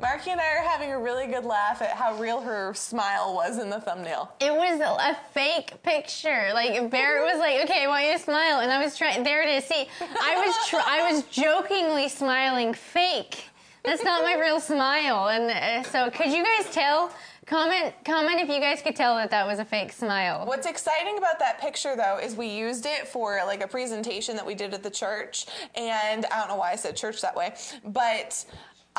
[0.00, 3.58] Marky and I are having a really good laugh at how real her smile was
[3.58, 4.32] in the thumbnail.
[4.40, 6.50] It was a fake picture.
[6.54, 9.24] Like Barrett was like, "Okay, I want you to smile," and I was trying.
[9.24, 9.64] There it is.
[9.64, 13.44] See, I was tr- I was jokingly smiling, fake.
[13.84, 15.28] That's not my real smile.
[15.28, 17.10] And uh, so, could you guys tell?
[17.46, 20.44] Comment comment if you guys could tell that that was a fake smile.
[20.44, 24.44] What's exciting about that picture though is we used it for like a presentation that
[24.44, 27.54] we did at the church and I don't know why I said church that way,
[27.86, 28.44] but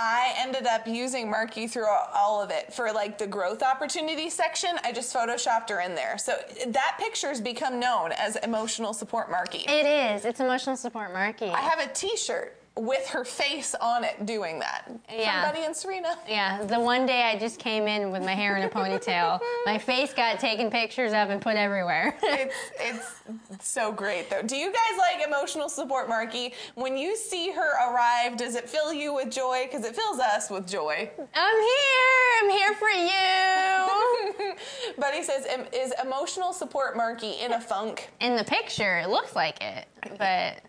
[0.02, 4.70] I ended up using Marky throughout all of it for like the growth opportunity section.
[4.86, 6.18] I just photoshopped her in there.
[6.18, 6.36] So
[6.68, 9.66] that picture's become known as emotional support Marky.
[9.68, 10.24] It is.
[10.24, 11.50] It's emotional support Marky.
[11.50, 14.90] I have a t-shirt with her face on it doing that.
[15.12, 15.42] Yeah.
[15.42, 16.18] From Buddy and Serena.
[16.28, 19.40] Yeah, the one day I just came in with my hair in a ponytail.
[19.66, 22.18] my face got taken pictures of and put everywhere.
[22.24, 23.22] it's
[23.52, 24.42] it's so great though.
[24.42, 26.54] Do you guys like emotional support, Marky?
[26.76, 29.68] When you see her arrive, does it fill you with joy?
[29.70, 31.10] Because it fills us with joy.
[31.36, 32.30] I'm here.
[32.42, 34.56] I'm here for you.
[34.98, 39.62] Buddy says, "Is emotional support Marky in a funk?" In the picture, it looks like
[39.62, 40.62] it, but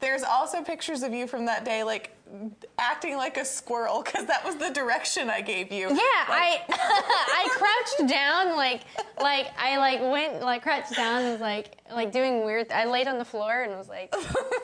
[0.00, 2.16] There's also pictures of you from that day, like
[2.78, 5.88] acting like a squirrel, because that was the direction I gave you.
[5.88, 8.82] yeah, I I crouched down like
[9.20, 12.70] like I like went like crouched down and was like like doing weird.
[12.70, 14.14] I laid on the floor and was like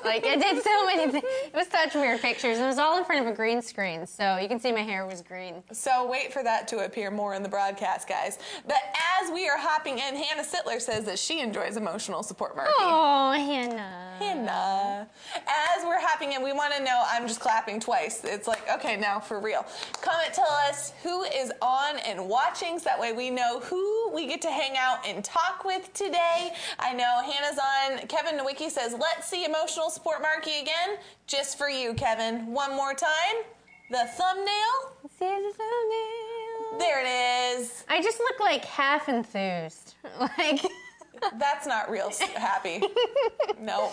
[0.05, 1.25] like I did so many things.
[1.47, 2.57] It was such weird pictures.
[2.59, 4.83] and It was all in front of a green screen, so you can see my
[4.83, 5.63] hair was green.
[5.73, 8.39] So wait for that to appear more in the broadcast, guys.
[8.67, 8.77] But
[9.23, 12.73] as we are hopping in, Hannah Sittler says that she enjoys emotional support, Marky.
[12.79, 14.17] Oh, Hannah.
[14.19, 15.09] Hannah.
[15.37, 17.03] As we're hopping in, we want to know.
[17.07, 18.25] I'm just clapping twice.
[18.25, 19.65] It's like, okay, now for real.
[20.03, 24.27] Comment, tell us who is on and watching, so that way we know who we
[24.27, 26.53] get to hang out and talk with today.
[26.81, 28.09] I know Hannah's on.
[28.09, 30.99] Kevin Nowicki says, let's see emotional support Marky again.
[31.29, 32.53] Just for you, Kevin.
[32.53, 33.45] One more time.
[33.89, 34.75] The thumbnail.
[35.17, 36.79] See the thumbnail.
[36.81, 37.85] There it is.
[37.89, 39.95] I just look like half enthused.
[40.19, 40.61] Like
[41.39, 42.83] That's not real happy.
[43.61, 43.93] no.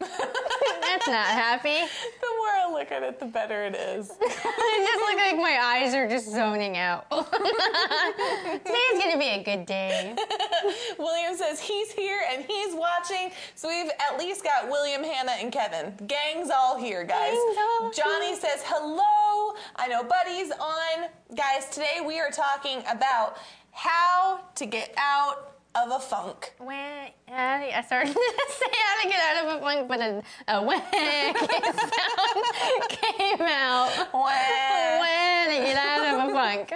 [0.00, 1.80] That's not happy.
[2.20, 4.10] The more I look at it, the better it is.
[4.20, 7.10] I just look like my eyes are just zoning out.
[7.10, 10.14] Today's gonna be a good day.
[10.98, 13.30] William says he's here and he's watching.
[13.54, 15.94] So we've at least got William, Hannah, and Kevin.
[16.06, 17.34] Gang's all here, guys.
[17.34, 18.36] All Johnny here.
[18.36, 19.56] says hello.
[19.76, 21.08] I know Buddy's on.
[21.36, 23.36] Guys, today we are talking about
[23.72, 26.52] how to get out of a funk.
[26.58, 30.62] When I started to say how to get out of a funk, but a, a
[30.62, 33.90] when sound came out.
[34.12, 36.72] When- When to get out of a funk.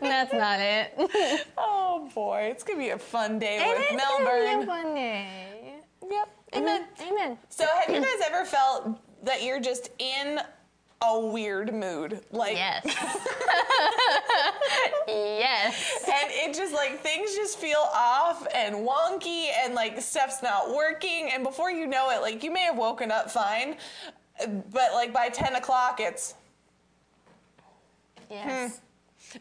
[0.00, 1.46] That's not it.
[1.56, 4.62] Oh boy, it's gonna be a fun day It with is gonna be Melbourne.
[4.62, 5.74] a fun day.
[6.10, 6.28] Yep.
[6.56, 6.84] Amen.
[7.00, 7.38] Amen.
[7.48, 10.40] So have you guys ever felt that you're just in
[11.06, 12.20] a weird mood?
[12.30, 12.84] Like Yes.
[15.08, 16.04] yes.
[16.06, 21.30] and it just like things just feel off and wonky and like stuff's not working
[21.32, 23.76] and before you know it like you may have woken up fine
[24.72, 26.34] but like by 10 o'clock it's
[28.30, 28.80] Yes.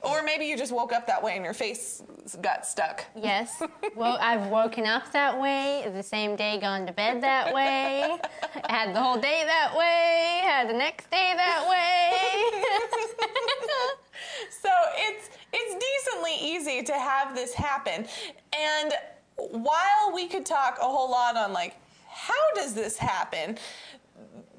[0.01, 2.03] Or maybe you just woke up that way and your face
[2.41, 3.61] got stuck Yes.
[3.95, 8.17] Well, I've woken up that way, the same day gone to bed that way,
[8.67, 12.11] had the whole day that way, had the next day that way.
[14.49, 18.07] so it's it's decently easy to have this happen
[18.57, 18.93] and
[19.35, 21.75] while we could talk a whole lot on like
[22.09, 23.57] how does this happen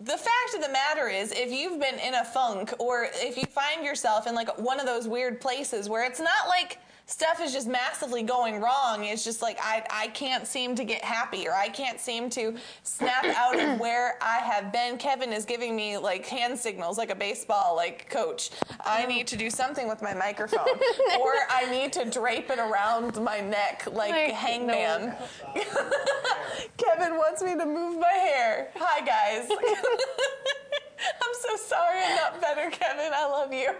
[0.04, 3.44] the fact of the matter is if you've been in a funk or if you
[3.47, 7.53] find yourself in like one of those weird places where it's not like stuff is
[7.53, 11.53] just massively going wrong it's just like i, I can't seem to get happy or
[11.53, 15.98] i can't seem to snap out of where i have been kevin is giving me
[15.98, 18.50] like hand signals like a baseball like coach
[18.84, 20.66] i need to do something with my microphone
[21.20, 25.15] or i need to drape it around my neck like Like, hangman
[26.76, 28.71] Kevin wants me to move my hair.
[28.76, 29.48] Hi, guys.
[29.50, 33.12] I'm so sorry I'm not better, Kevin.
[33.15, 33.71] I love you.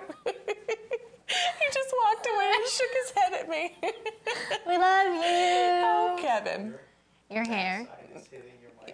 [1.27, 3.77] He just walked away and shook his head at me.
[4.67, 5.21] We love you.
[5.23, 6.17] oh.
[6.21, 6.75] Kevin.
[7.31, 7.87] Your hair.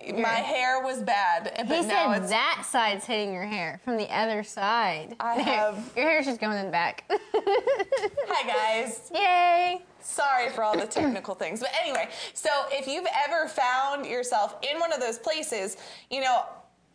[0.04, 0.18] Your.
[0.18, 2.30] My hair was bad, but He now said it's.
[2.30, 5.14] that side's hitting your hair from the other side.
[5.20, 7.04] I have- Your hair's just going in the back.
[7.34, 9.10] Hi, guys.
[9.14, 9.82] Yay.
[10.00, 11.60] Sorry for all the technical things.
[11.60, 15.76] But anyway, so if you've ever found yourself in one of those places,
[16.10, 16.44] you know,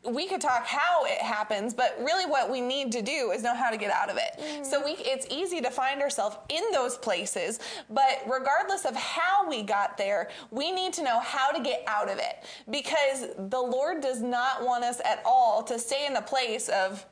[0.08, 3.56] we could talk how it happens, but really what we need to do is know
[3.56, 4.66] how to get out of it.
[4.66, 5.02] So we mm-hmm.
[5.06, 7.60] it's easy to find ourselves in those places,
[7.90, 12.10] but regardless of how we got there, we need to know how to get out
[12.10, 16.22] of it because the Lord does not want us at all to stay in a
[16.22, 17.06] place of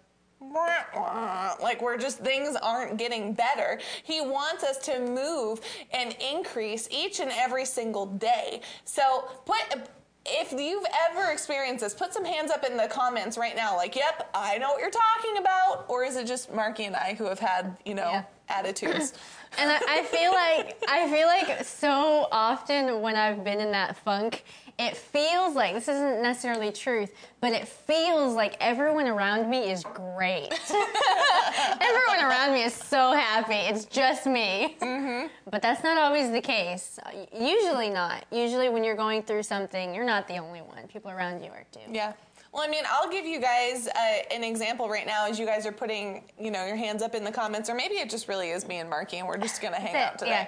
[1.61, 3.79] like we're just things aren't getting better.
[4.03, 5.61] He wants us to move
[5.91, 8.61] and increase each and every single day.
[8.83, 9.87] So put
[10.25, 13.75] if you've ever experienced this, put some hands up in the comments right now.
[13.75, 15.85] Like, yep, I know what you're talking about.
[15.89, 18.23] Or is it just Marky and I who have had, you know, yeah.
[18.47, 19.13] attitudes?
[19.57, 23.97] and I, I feel like I feel like so often when I've been in that
[23.97, 24.45] funk,
[24.79, 29.83] it feels like this isn't necessarily truth, but it feels like everyone around me is
[29.83, 30.49] great.
[31.81, 33.53] everyone around me is so happy.
[33.53, 34.75] It's just me.
[34.81, 35.27] Mm-hmm.
[35.49, 36.99] But that's not always the case.
[37.31, 38.25] Usually not.
[38.31, 40.87] Usually, when you're going through something, you're not the only one.
[40.87, 41.91] People around you are too.
[41.91, 42.13] Yeah.
[42.53, 43.99] Well, I mean, I'll give you guys uh,
[44.31, 47.23] an example right now as you guys are putting, you know, your hands up in
[47.23, 49.79] the comments, or maybe it just really is me and Marky, and we're just gonna
[49.79, 50.47] hang out today.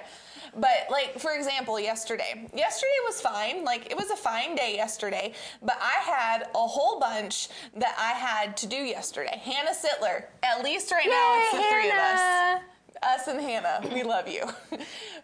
[0.54, 2.48] But like for example, yesterday.
[2.54, 3.64] Yesterday was fine.
[3.64, 5.32] Like it was a fine day yesterday,
[5.62, 9.40] but I had a whole bunch that I had to do yesterday.
[9.42, 10.26] Hannah Sittler.
[10.44, 11.82] At least right Yay, now it's the Hannah.
[11.82, 12.62] three of us
[13.02, 14.44] us and Hannah, we love you.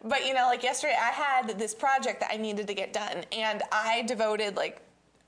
[0.04, 3.24] but you know, like yesterday, I had this project that I needed to get done,
[3.32, 4.82] and I devoted like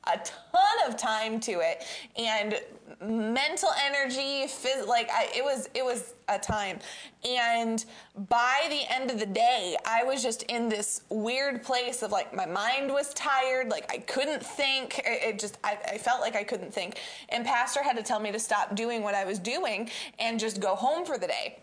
[0.06, 1.84] a ton of time to it.
[2.16, 2.60] And
[3.00, 6.78] mental energy phys- like I, it was it was a time.
[7.28, 7.84] And
[8.28, 12.34] by the end of the day i was just in this weird place of like
[12.34, 14.98] my mind was tired like i couldn't think.
[14.98, 17.00] It, it just I, I felt like i couldn't think.
[17.30, 20.60] And pastor had to tell me to stop doing what i was doing and just
[20.60, 21.58] go home for the day.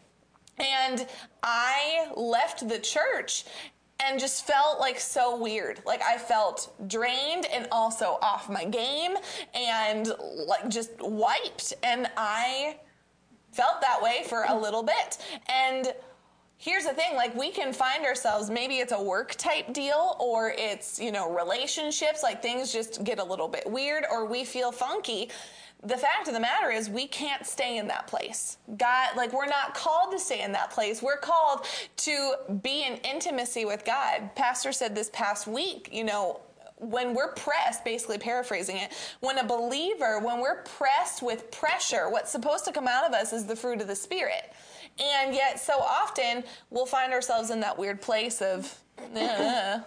[0.60, 1.08] And
[1.44, 3.46] I left the church
[4.04, 5.82] and just felt like so weird.
[5.86, 9.16] Like I felt drained and also off my game
[9.54, 10.12] and
[10.48, 11.74] like just wiped.
[11.84, 12.78] And I
[13.52, 15.18] felt that way for a little bit.
[15.50, 15.94] And
[16.62, 20.54] here's the thing like we can find ourselves maybe it's a work type deal or
[20.56, 24.72] it's you know relationships like things just get a little bit weird or we feel
[24.72, 25.30] funky
[25.84, 28.58] the fact of the matter is we can't stay in that place.
[28.78, 31.02] God, like we're not called to stay in that place.
[31.02, 31.66] We're called
[31.98, 34.30] to be in intimacy with God.
[34.36, 36.42] Pastor said this past week, you know,
[36.78, 42.32] when we're pressed, basically paraphrasing it, when a believer, when we're pressed with pressure, what's
[42.32, 44.54] supposed to come out of us is the fruit of the Spirit.
[45.00, 48.78] And yet, so often, we'll find ourselves in that weird place of,
[49.16, 49.80] uh,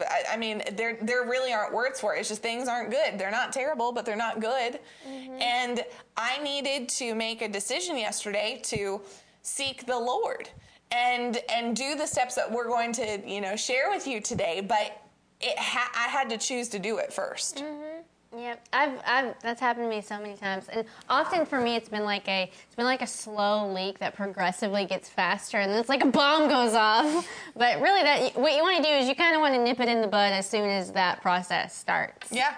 [0.00, 2.20] I, I, mean, there there really aren't words for it.
[2.20, 3.18] It's just things aren't good.
[3.18, 4.78] They're not terrible, but they're not good.
[5.08, 5.42] Mm-hmm.
[5.42, 5.84] And
[6.16, 9.00] I needed to make a decision yesterday to
[9.42, 10.48] seek the Lord
[10.92, 14.60] and and do the steps that we're going to you know share with you today.
[14.60, 15.02] But
[15.40, 17.99] it ha- I had to choose to do it 1st mm-hmm.
[18.36, 21.88] Yep, I've, I've that's happened to me so many times, and often for me it's
[21.88, 25.80] been like a it's been like a slow leak that progressively gets faster, and then
[25.80, 27.28] it's like a bomb goes off.
[27.56, 29.80] But really, that what you want to do is you kind of want to nip
[29.80, 32.30] it in the bud as soon as that process starts.
[32.30, 32.54] Yeah,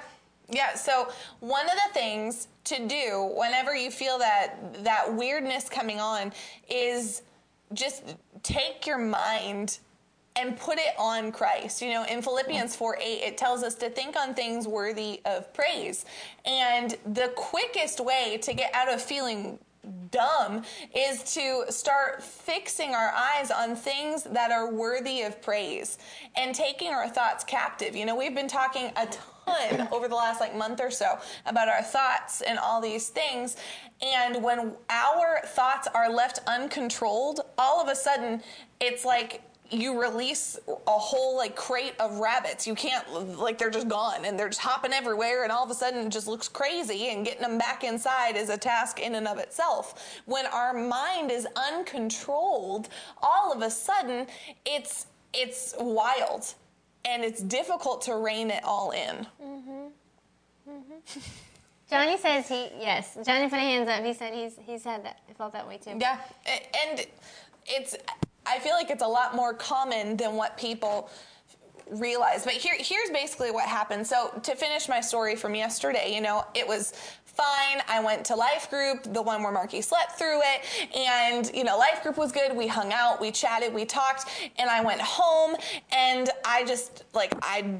[0.50, 0.74] yeah.
[0.74, 1.08] So
[1.40, 6.32] one of the things to do whenever you feel that that weirdness coming on
[6.68, 7.22] is
[7.72, 9.78] just take your mind
[10.36, 11.82] and put it on Christ.
[11.82, 15.52] You know, in Philippians 4 8, it tells us to think on things worthy of
[15.52, 16.04] praise.
[16.44, 19.58] And the quickest way to get out of feeling
[20.10, 20.62] dumb
[20.94, 25.98] is to start fixing our eyes on things that are worthy of praise
[26.36, 27.96] and taking our thoughts captive.
[27.96, 31.68] You know, we've been talking a ton over the last like month or so about
[31.68, 33.56] our thoughts and all these things.
[34.00, 38.42] And when our thoughts are left uncontrolled, all of a sudden
[38.80, 39.42] it's like
[39.72, 42.66] you release a whole like crate of rabbits.
[42.66, 45.74] You can't like they're just gone and they're just hopping everywhere, and all of a
[45.74, 47.08] sudden it just looks crazy.
[47.08, 50.20] And getting them back inside is a task in and of itself.
[50.26, 52.90] When our mind is uncontrolled,
[53.22, 54.26] all of a sudden
[54.66, 56.54] it's it's wild,
[57.06, 59.26] and it's difficult to rein it all in.
[59.42, 60.70] Mm-hmm.
[60.70, 61.20] Mm-hmm.
[61.88, 63.16] Johnny says he yes.
[63.24, 64.04] Johnny put a hands up.
[64.04, 65.96] He said he's he's had that felt that way too.
[65.98, 67.06] Yeah, and
[67.66, 67.96] it's
[68.46, 71.10] I feel like it's a lot more common than what people
[71.90, 72.44] realize.
[72.44, 74.06] But here, here's basically what happened.
[74.06, 76.92] So to finish my story from yesterday, you know, it was
[77.24, 77.82] fine.
[77.88, 81.78] I went to life group, the one where Marky slept through it, and you know,
[81.78, 82.56] life group was good.
[82.56, 85.56] We hung out, we chatted, we talked, and I went home
[85.90, 87.78] and I just like I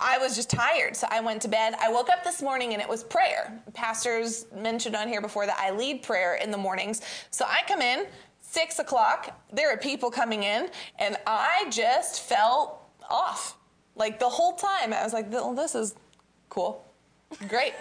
[0.00, 1.74] I was just tired, so I went to bed.
[1.80, 3.60] I woke up this morning and it was prayer.
[3.74, 7.02] Pastors mentioned on here before that I lead prayer in the mornings.
[7.32, 8.06] So I come in,
[8.58, 13.56] six o'clock, there are people coming in, and I just felt off.
[13.94, 15.94] Like the whole time, I was like, well, this is
[16.48, 16.84] cool.
[17.48, 17.74] Great.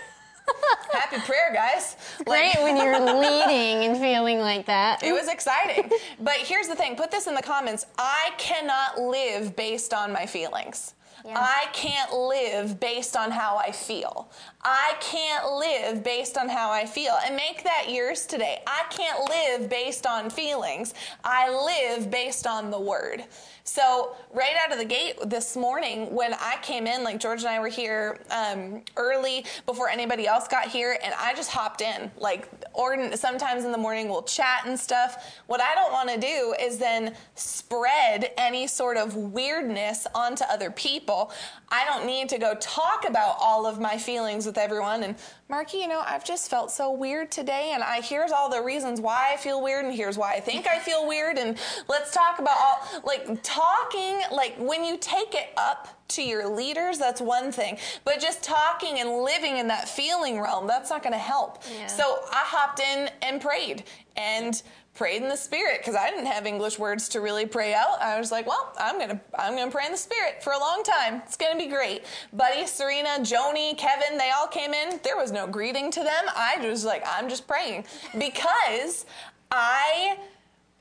[0.94, 1.96] Happy prayer, guys.
[2.26, 5.02] Great when you're leading and feeling like that.
[5.04, 5.90] It was exciting.
[6.20, 10.26] But here's the thing put this in the comments I cannot live based on my
[10.28, 10.94] feelings.
[11.26, 11.34] Yeah.
[11.36, 14.30] I can't live based on how I feel.
[14.70, 17.18] I can't live based on how I feel.
[17.26, 18.62] And make that yours today.
[18.68, 20.94] I can't live based on feelings.
[21.24, 23.24] I live based on the word.
[23.64, 27.50] So, right out of the gate this morning, when I came in, like George and
[27.50, 32.10] I were here um, early before anybody else got here, and I just hopped in.
[32.18, 35.34] Like, or sometimes in the morning we'll chat and stuff.
[35.48, 40.72] What I don't want to do is then spread any sort of weirdness onto other
[40.72, 41.32] people.
[41.70, 45.16] I don't need to go talk about all of my feelings with everyone and
[45.50, 49.00] Marky, you know, I've just felt so weird today, and I here's all the reasons
[49.00, 52.40] why I feel weird, and here's why I think I feel weird, and let's talk
[52.40, 57.52] about all like talking, like when you take it up to your leaders, that's one
[57.52, 61.64] thing, but just talking and living in that feeling realm, that's not going to help.
[61.78, 61.88] Yeah.
[61.88, 63.84] So I hopped in and prayed,
[64.16, 64.62] and
[64.98, 68.02] prayed in the spirit because I didn't have English words to really pray out.
[68.02, 70.84] I was like, well, I'm gonna I'm gonna pray in the spirit for a long
[70.84, 71.22] time.
[71.26, 72.04] It's gonna be great.
[72.34, 75.00] Buddy, Serena, Joni, Kevin, they all came in.
[75.04, 76.26] There was no greeting to them.
[76.36, 77.86] I was like, I'm just praying
[78.18, 79.06] because
[79.52, 80.18] I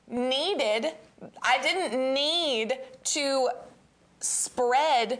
[0.09, 0.93] needed
[1.41, 3.49] I didn't need to
[4.19, 5.19] spread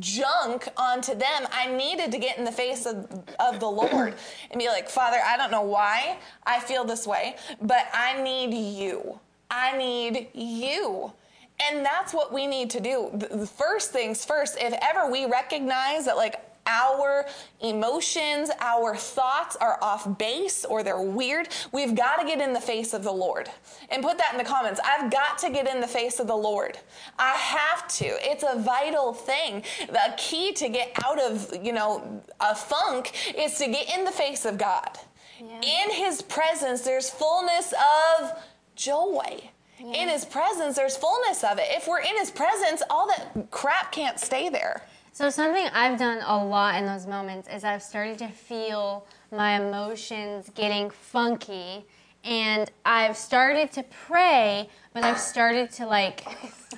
[0.00, 1.46] junk onto them.
[1.50, 4.14] I needed to get in the face of, of the Lord
[4.50, 8.54] and be like, Father, I don't know why I feel this way, but I need
[8.54, 9.20] you.
[9.50, 11.12] I need you.
[11.60, 13.10] And that's what we need to do.
[13.12, 16.36] The first things first, if ever we recognize that, like,
[16.68, 17.26] our
[17.60, 22.60] emotions, our thoughts are off base or they're weird, we've got to get in the
[22.60, 23.48] face of the Lord.
[23.90, 24.80] And put that in the comments.
[24.84, 26.78] I've got to get in the face of the Lord.
[27.18, 28.04] I have to.
[28.04, 29.64] It's a vital thing.
[29.88, 34.12] The key to get out of, you know, a funk is to get in the
[34.12, 34.98] face of God.
[35.40, 35.84] Yeah.
[35.84, 38.32] In his presence there's fullness of
[38.74, 39.50] joy.
[39.78, 40.02] Yeah.
[40.02, 41.66] In his presence there's fullness of it.
[41.68, 44.82] If we're in his presence, all that crap can't stay there.
[45.18, 49.60] So something I've done a lot in those moments is I've started to feel my
[49.60, 51.84] emotions getting funky
[52.22, 56.22] and I've started to pray, but I've started to like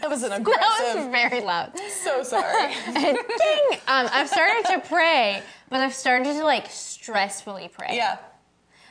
[0.01, 0.63] That was an aggressive.
[0.79, 1.79] that was very loud.
[1.91, 2.73] so sorry.
[2.95, 3.79] Ding!
[3.87, 7.95] Um, I've started to pray, but I've started to like stressfully pray.
[7.95, 8.17] yeah.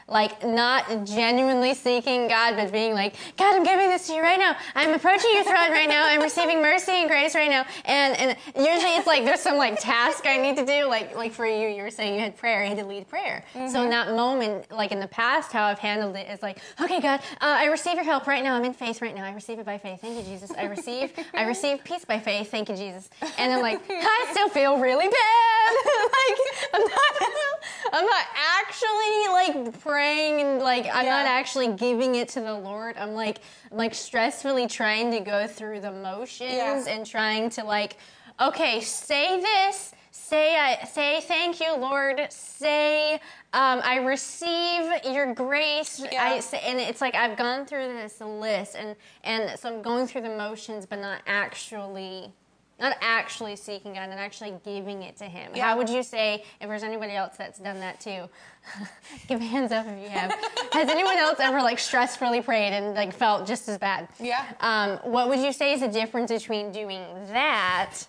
[0.09, 4.39] Like not genuinely seeking God, but being like, God, I'm giving this to you right
[4.39, 4.55] now.
[4.75, 6.07] I'm approaching your throne right now.
[6.07, 7.65] I'm receiving mercy and grace right now.
[7.85, 10.85] And and usually it's like there's some like task I need to do.
[10.87, 13.43] Like like for you, you were saying you had prayer, you had to lead prayer.
[13.53, 16.99] So in that moment, like in the past, how I've handled it is like, okay,
[16.99, 18.55] God, uh, I receive your help right now.
[18.55, 19.23] I'm in faith right now.
[19.23, 20.01] I receive it by faith.
[20.01, 20.51] Thank you, Jesus.
[20.57, 22.49] I receive I receive peace by faith.
[22.49, 23.09] Thank you, Jesus.
[23.37, 25.69] And I'm like, I still feel really bad.
[26.03, 26.39] like
[26.73, 27.29] I'm not
[27.93, 28.25] I'm not
[28.59, 32.97] actually like praying and like I'm not actually giving it to the Lord.
[32.97, 33.39] I'm like
[33.71, 36.83] I'm like stressfully trying to go through the motions Yeah.
[36.87, 37.97] and trying to like
[38.41, 43.13] okay, say this, say I say thank you, Lord, say
[43.51, 45.99] um, I receive your grace.
[46.11, 46.23] Yeah.
[46.23, 50.07] I say, and it's like I've gone through this list and and so I'm going
[50.07, 52.31] through the motions but not actually
[52.79, 55.51] not actually seeking God and actually giving it to Him.
[55.53, 55.65] Yeah.
[55.65, 58.29] How would you say if there's anybody else that's done that too?
[59.27, 60.31] Give hands up if you have.
[60.71, 64.07] Has anyone else ever like stressfully prayed and like felt just as bad?
[64.19, 64.45] Yeah.
[64.61, 68.01] Um, what would you say is the difference between doing that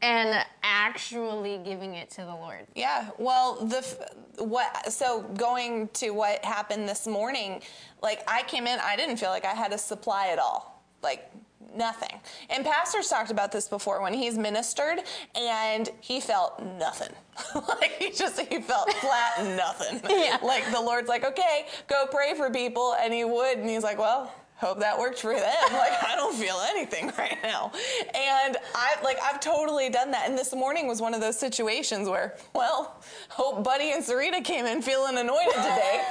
[0.00, 2.66] and actually giving it to the Lord?
[2.74, 3.10] Yeah.
[3.18, 3.98] Well, the f-
[4.38, 7.62] what so going to what happened this morning,
[8.02, 10.82] like I came in, I didn't feel like I had a supply at all.
[11.02, 11.30] Like
[11.74, 12.20] nothing.
[12.50, 15.00] And pastors talked about this before when he's ministered
[15.34, 17.14] and he felt nothing.
[17.54, 20.00] like he just he felt flat nothing.
[20.08, 20.38] Yeah.
[20.42, 23.98] Like the Lord's like, "Okay, go pray for people." And he would and he's like,
[23.98, 25.54] "Well, hope that worked for them.
[25.78, 27.70] Like I don't feel anything right now.
[28.14, 30.28] And I like I've totally done that.
[30.28, 34.66] And this morning was one of those situations where, well, hope Buddy and Sarita came
[34.66, 36.02] in feeling anointed today.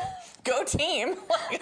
[0.48, 1.16] Go team.
[1.30, 1.62] Like,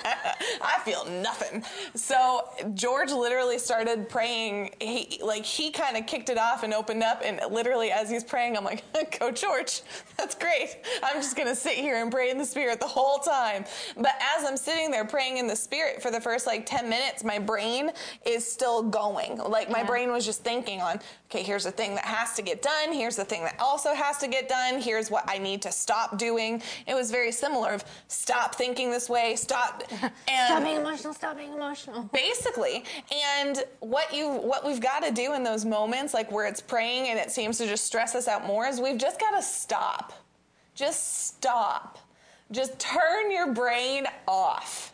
[0.61, 1.63] I feel nothing.
[1.95, 4.73] So George literally started praying.
[4.79, 7.21] He like he kind of kicked it off and opened up.
[7.23, 8.83] And literally as he's praying, I'm like,
[9.19, 9.81] Go George,
[10.17, 10.77] that's great.
[11.03, 13.65] I'm just gonna sit here and pray in the spirit the whole time.
[13.95, 17.23] But as I'm sitting there praying in the spirit for the first like 10 minutes,
[17.23, 17.91] my brain
[18.25, 19.37] is still going.
[19.37, 19.85] Like my Yeah.
[19.87, 20.99] brain was just thinking on,
[21.29, 22.91] okay, here's the thing that has to get done.
[22.93, 24.79] Here's the thing that also has to get done.
[24.79, 26.61] Here's what I need to stop doing.
[26.87, 30.11] It was very similar of stop thinking this way, stop and
[30.47, 31.13] Stop being emotional.
[31.13, 32.03] Stop being emotional.
[32.13, 32.83] basically
[33.37, 37.07] and what you what we've got to do in those moments like where it's praying
[37.09, 40.13] and it seems to just stress us out more is we've just got to stop
[40.75, 41.99] just stop
[42.51, 44.93] just turn your brain off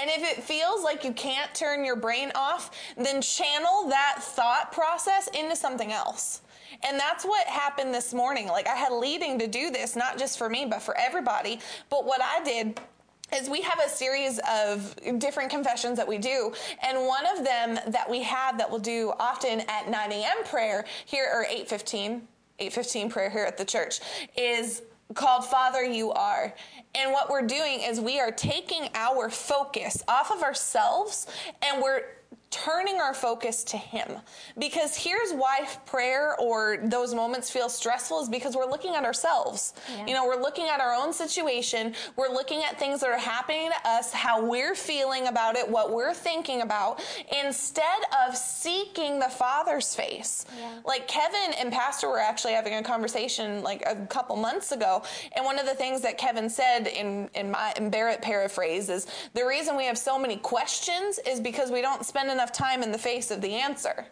[0.00, 4.72] and if it feels like you can't turn your brain off then channel that thought
[4.72, 6.42] process into something else
[6.88, 8.46] And that's what happened this morning.
[8.48, 11.60] Like I had leading to do this, not just for me, but for everybody.
[11.90, 12.80] But what I did
[13.34, 17.78] is we have a series of different confessions that we do and one of them
[17.88, 22.22] that we have that we'll do often at 9 a.m prayer here or 8.15
[22.60, 24.00] 8.15 prayer here at the church
[24.36, 24.82] is
[25.14, 26.54] called father you are.
[26.94, 31.26] And what we're doing is we are taking our focus off of ourselves
[31.62, 32.02] and we're
[32.50, 34.18] turning our focus to Him.
[34.58, 39.72] Because here's why prayer or those moments feel stressful is because we're looking at ourselves.
[39.88, 40.06] Yeah.
[40.06, 43.70] You know, we're looking at our own situation, we're looking at things that are happening
[43.70, 47.00] to us, how we're feeling about it, what we're thinking about,
[47.44, 50.44] instead of seeking the Father's face.
[50.58, 50.80] Yeah.
[50.84, 55.02] Like Kevin and Pastor were actually having a conversation like a couple months ago,
[55.36, 59.06] and one of the things that Kevin said in, in my in Barrett paraphrase is
[59.34, 62.82] the reason we have so many questions is because we don't spend enough enough time
[62.82, 64.06] in the face of the answer.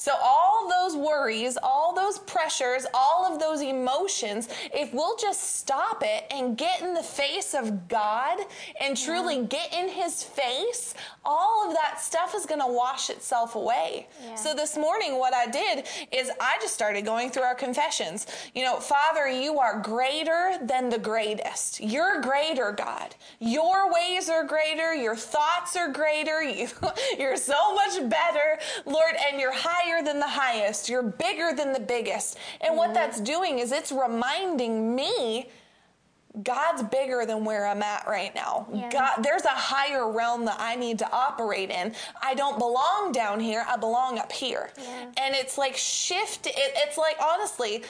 [0.00, 6.02] So, all those worries, all those pressures, all of those emotions, if we'll just stop
[6.02, 8.38] it and get in the face of God
[8.80, 9.42] and truly yeah.
[9.42, 14.08] get in His face, all of that stuff is going to wash itself away.
[14.24, 14.36] Yeah.
[14.36, 18.26] So, this morning, what I did is I just started going through our confessions.
[18.54, 21.78] You know, Father, you are greater than the greatest.
[21.78, 23.14] You're greater, God.
[23.38, 24.94] Your ways are greater.
[24.94, 26.40] Your thoughts are greater.
[26.50, 26.68] You,
[27.18, 30.88] you're so much better, Lord, and you're higher higher than the highest.
[30.88, 32.38] You're bigger than the biggest.
[32.60, 35.48] And what that's doing is it's reminding me
[36.44, 38.68] God's bigger than where I'm at right now.
[38.72, 38.88] Yeah.
[38.90, 41.92] God, there's a higher realm that I need to operate in.
[42.22, 43.64] I don't belong down here.
[43.68, 44.70] I belong up here.
[44.78, 45.06] Yeah.
[45.16, 46.46] And it's like shift.
[46.46, 47.82] It, it's like honestly,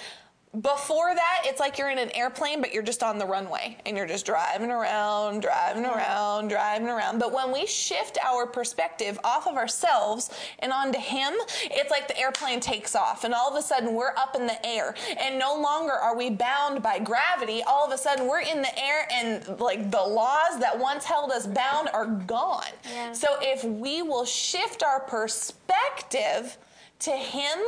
[0.58, 3.96] before that, it's like you're in an airplane, but you're just on the runway and
[3.96, 7.20] you're just driving around, driving around, driving around.
[7.20, 12.18] But when we shift our perspective off of ourselves and onto Him, it's like the
[12.18, 15.54] airplane takes off and all of a sudden we're up in the air and no
[15.54, 17.62] longer are we bound by gravity.
[17.62, 21.30] All of a sudden we're in the air and like the laws that once held
[21.30, 22.64] us bound are gone.
[22.92, 23.12] Yeah.
[23.12, 26.58] So if we will shift our perspective,
[27.00, 27.58] to Him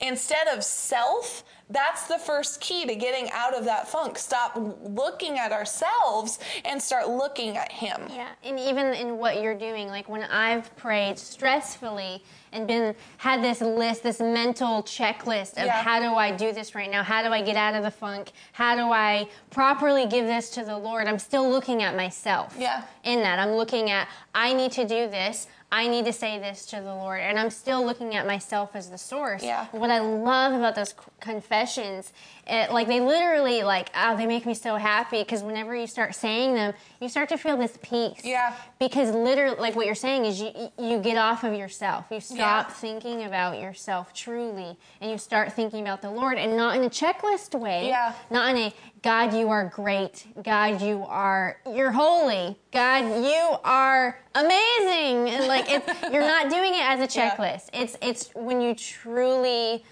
[0.00, 4.18] instead of self, that's the first key to getting out of that funk.
[4.18, 8.02] Stop looking at ourselves and start looking at Him.
[8.10, 12.22] Yeah, and even in what you're doing, like when I've prayed stressfully
[12.52, 15.82] and been had this list, this mental checklist of yeah.
[15.82, 17.04] how do I do this right now?
[17.04, 18.32] How do I get out of the funk?
[18.52, 21.06] How do I properly give this to the Lord?
[21.06, 22.56] I'm still looking at myself.
[22.58, 22.82] Yeah.
[23.04, 25.46] In that, I'm looking at I need to do this.
[25.72, 27.20] I need to say this to the Lord.
[27.20, 29.42] And I'm still looking at myself as the source.
[29.42, 29.66] Yeah.
[29.70, 32.12] What I love about those confessions,
[32.46, 36.16] it, like they literally, like, oh, they make me so happy because whenever you start
[36.16, 38.20] saying them, you start to feel this peace.
[38.24, 38.56] Yeah.
[38.80, 42.06] Because literally, like what you're saying is you, you get off of yourself.
[42.10, 42.74] You stop yeah.
[42.74, 46.90] thinking about yourself truly and you start thinking about the Lord and not in a
[46.90, 47.86] checklist way.
[47.86, 48.14] Yeah.
[48.28, 50.26] Not in a, God, you are great.
[50.42, 52.58] God, you are, you're holy.
[52.70, 55.30] God, you are amazing.
[55.30, 57.70] And like, it's, you're not doing it as a checklist.
[57.72, 57.82] Yeah.
[57.82, 59.84] It's, it's when you truly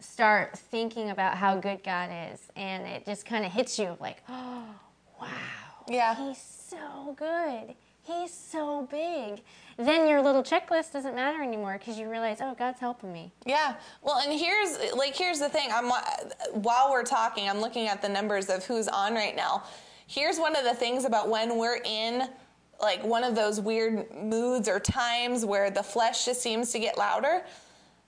[0.00, 4.22] start thinking about how good God is and it just kind of hits you like,
[4.28, 4.64] oh,
[5.20, 5.28] wow.
[5.88, 6.14] Yeah.
[6.16, 7.74] He's so good.
[8.08, 9.42] He's so big
[9.78, 13.32] then your little checklist doesn't matter anymore because you realize, oh, God's helping me.
[13.46, 13.76] Yeah.
[14.02, 15.70] Well, and here's like here's the thing.
[15.72, 15.88] I'm
[16.52, 19.62] while we're talking, I'm looking at the numbers of who's on right now.
[20.08, 22.28] Here's one of the things about when we're in
[22.80, 26.98] like one of those weird moods or times where the flesh just seems to get
[26.98, 27.42] louder.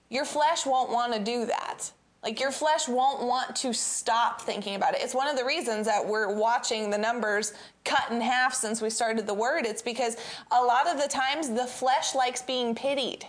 [0.09, 1.89] Your flesh won't want to do that.
[2.23, 5.01] Like your flesh won't want to stop thinking about it.
[5.01, 7.53] It's one of the reasons that we're watching the numbers
[7.83, 9.65] cut in half since we started the word.
[9.65, 10.17] It's because
[10.51, 13.25] a lot of the times the flesh likes being pitied.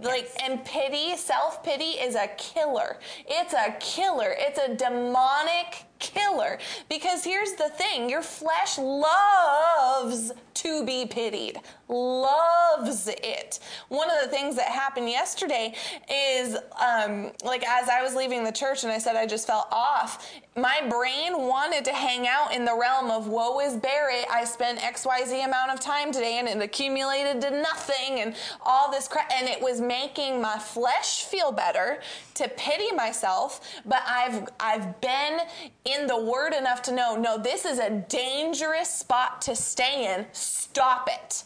[0.00, 0.06] Yes.
[0.06, 2.98] Like and pity, self-pity is a killer.
[3.28, 4.34] It's a killer.
[4.38, 5.84] It's a demonic
[6.14, 13.58] killer because here's the thing, your flesh loves to be pitied loves it.
[13.88, 15.74] One of the things that happened yesterday
[16.10, 19.68] is, um, like, as I was leaving the church and I said I just felt
[19.70, 24.26] off, my brain wanted to hang out in the realm of woe is Barrett.
[24.30, 29.08] I spent XYZ amount of time today and it accumulated to nothing and all this
[29.08, 29.32] crap.
[29.32, 32.00] And it was making my flesh feel better
[32.34, 33.80] to pity myself.
[33.86, 35.40] But I've, I've been
[35.86, 40.26] in the word enough to know, no, this is a dangerous spot to stay in.
[40.32, 41.44] Stop it.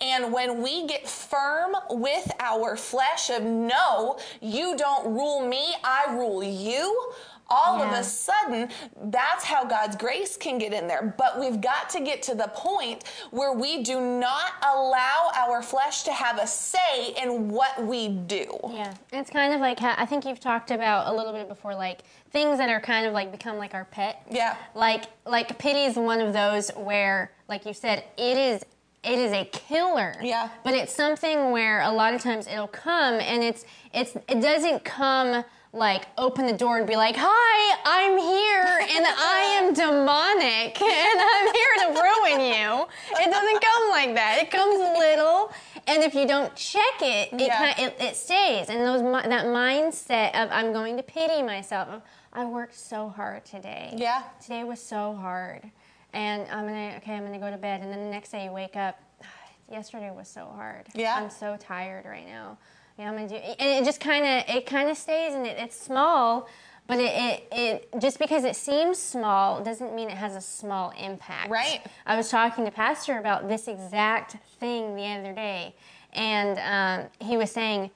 [0.00, 6.14] And when we get firm with our flesh of no, you don't rule me, I
[6.14, 7.12] rule you,
[7.48, 8.68] all of a sudden,
[9.04, 11.14] that's how God's grace can get in there.
[11.16, 16.02] But we've got to get to the point where we do not allow our flesh
[16.04, 18.46] to have a say in what we do.
[18.70, 21.74] Yeah, it's kind of like how, I think you've talked about a little bit before,
[21.74, 24.26] like things that are kind of like become like our pet.
[24.30, 24.56] Yeah.
[24.74, 28.64] Like like pity is one of those where, like you said, it is
[29.04, 30.14] it is a killer.
[30.22, 30.48] Yeah.
[30.64, 34.84] But it's something where a lot of times it'll come and it's it's it doesn't
[34.84, 40.80] come like open the door and be like, "Hi, I'm here and I am demonic
[40.80, 42.86] and I'm here to ruin you."
[43.20, 44.38] It doesn't come like that.
[44.40, 45.52] It comes little,
[45.88, 47.74] and if you don't check it, it Yeah.
[47.74, 48.68] kind it, it stays.
[48.70, 52.02] And those that mindset of I'm going to pity myself.
[52.32, 53.94] I worked so hard today.
[53.96, 54.22] Yeah.
[54.40, 55.70] Today was so hard,
[56.12, 57.14] and I'm gonna okay.
[57.14, 58.98] I'm gonna go to bed, and then the next day you wake up.
[59.70, 60.86] Yesterday was so hard.
[60.94, 61.16] Yeah.
[61.16, 62.58] I'm so tired right now.
[62.98, 65.56] Yeah, I'm gonna do, and it just kind of it kind of stays, and it,
[65.58, 66.48] it's small,
[66.86, 67.12] but it,
[67.50, 71.50] it it just because it seems small doesn't mean it has a small impact.
[71.50, 71.82] Right.
[72.06, 75.74] I was talking to Pastor about this exact thing the other day,
[76.12, 77.90] and um, he was saying,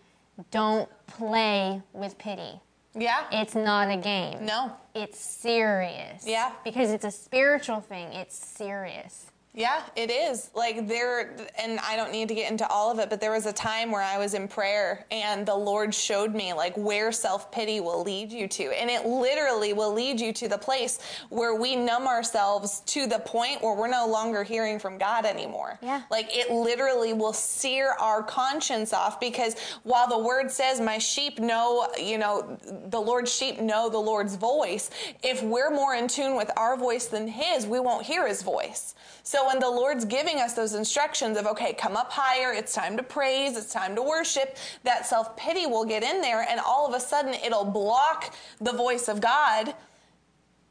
[0.51, 2.61] "Don't play with pity.
[2.95, 3.25] Yeah.
[3.31, 4.45] It's not a game.
[4.45, 4.73] no.
[4.95, 6.27] It's serious.
[6.27, 6.51] Yeah.
[6.65, 8.13] Because it's a spiritual thing.
[8.13, 9.27] It's serious.
[9.59, 10.51] Yeah, it is.
[10.55, 13.45] Like there and I don't need to get into all of it, but there was
[13.45, 17.81] a time where I was in prayer and the Lord showed me like where self-pity
[17.81, 18.81] will lead you to.
[18.81, 23.19] And it literally will lead you to the place where we numb ourselves to the
[23.19, 25.77] point where we're no longer hearing from God anymore.
[25.83, 26.03] Yeah.
[26.09, 31.41] Like it literally will sear our conscience off because while the word says my sheep
[31.41, 32.57] know, you know,
[32.91, 34.91] the Lord's sheep know the Lord's voice,
[35.25, 38.95] if we're more in tune with our voice than his, we won't hear his voice.
[39.29, 42.97] So when the Lord's giving us those instructions of, okay, come up higher, it's time
[42.97, 46.87] to praise, it's time to worship, that self pity will get in there, and all
[46.87, 49.75] of a sudden it'll block the voice of God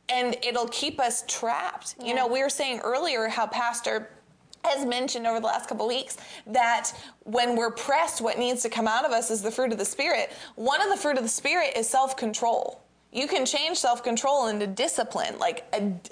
[0.09, 1.93] and it'll keep us trapped.
[2.03, 4.09] You know, we were saying earlier how Pastor
[4.63, 6.17] has mentioned over the last couple of weeks
[6.47, 6.91] that
[7.25, 9.85] when we're pressed, what needs to come out of us is the fruit of the
[9.85, 10.31] Spirit.
[10.55, 12.81] One of the fruit of the Spirit is self control.
[13.11, 15.39] You can change self control into discipline.
[15.39, 15.65] Like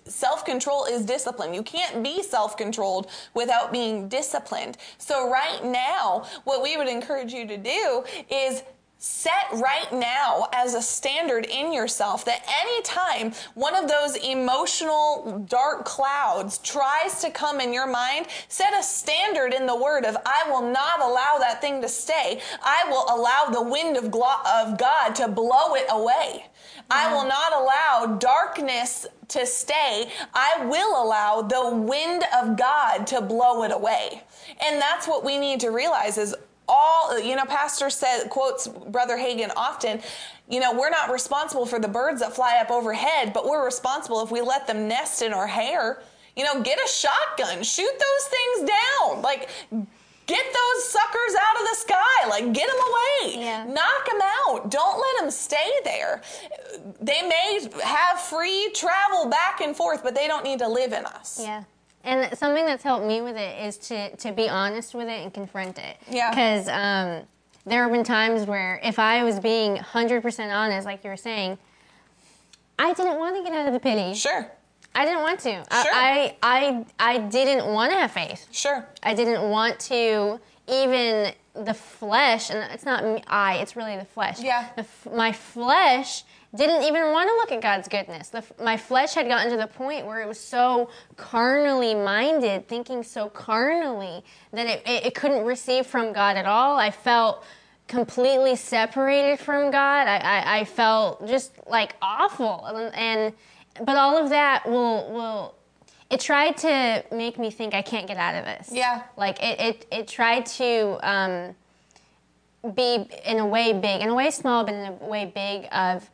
[0.06, 1.54] self control is discipline.
[1.54, 4.78] You can't be self controlled without being disciplined.
[4.98, 8.64] So, right now, what we would encourage you to do is
[8.98, 15.86] set right now as a standard in yourself that anytime one of those emotional dark
[15.86, 20.50] clouds tries to come in your mind, set a standard in the word of, I
[20.50, 22.42] will not allow that thing to stay.
[22.64, 26.46] I will allow the wind of, of God to blow it away.
[26.90, 27.14] I mm-hmm.
[27.14, 30.10] will not allow darkness to stay.
[30.34, 34.24] I will allow the wind of God to blow it away.
[34.64, 36.36] And that's what we need to realize is
[36.68, 40.02] all you know pastor said quotes brother Hagin often
[40.50, 44.22] you know we're not responsible for the birds that fly up overhead but we're responsible
[44.24, 46.02] if we let them nest in our hair.
[46.36, 49.22] You know get a shotgun shoot those things down.
[49.22, 49.50] Like
[50.26, 52.28] get those suckers out of the sky.
[52.30, 53.44] Like get them away.
[53.44, 53.64] Yeah.
[53.66, 54.70] knock them out.
[54.70, 56.22] Don't let them stay there.
[57.00, 61.06] They may have free travel back and forth but they don't need to live in
[61.06, 61.40] us.
[61.42, 61.64] Yeah.
[62.06, 65.34] And something that's helped me with it is to, to be honest with it and
[65.34, 65.98] confront it.
[66.10, 66.30] Yeah.
[66.30, 67.28] Because um,
[67.66, 71.58] there have been times where if I was being 100% honest, like you were saying,
[72.78, 74.14] I didn't want to get out of the pity.
[74.14, 74.52] sure
[74.94, 75.50] I didn't want to.
[75.50, 75.66] Sure.
[75.72, 78.48] I, I, I, I didn't want to have faith.
[78.52, 83.98] sure I didn't want to even the flesh, and it's not me, I, it's really
[83.98, 84.42] the flesh.
[84.42, 84.70] Yeah.
[84.76, 86.24] The, f- my flesh
[86.58, 88.30] didn't even want to look at God's goodness.
[88.30, 93.04] The, my flesh had gotten to the point where it was so carnally minded, thinking
[93.04, 96.78] so carnally, that it, it, it couldn't receive from God at all.
[96.78, 97.44] I felt
[97.88, 100.08] completely separated from God.
[100.08, 102.66] I, I, I felt just like awful.
[102.66, 103.34] And, and
[103.86, 105.56] but all of that will will
[106.10, 108.70] it tried to make me think I can't get out of this.
[108.72, 109.04] Yeah.
[109.18, 111.56] Like it, it, it tried to um,
[112.74, 116.10] be in a way big, in a way small, but in a way big of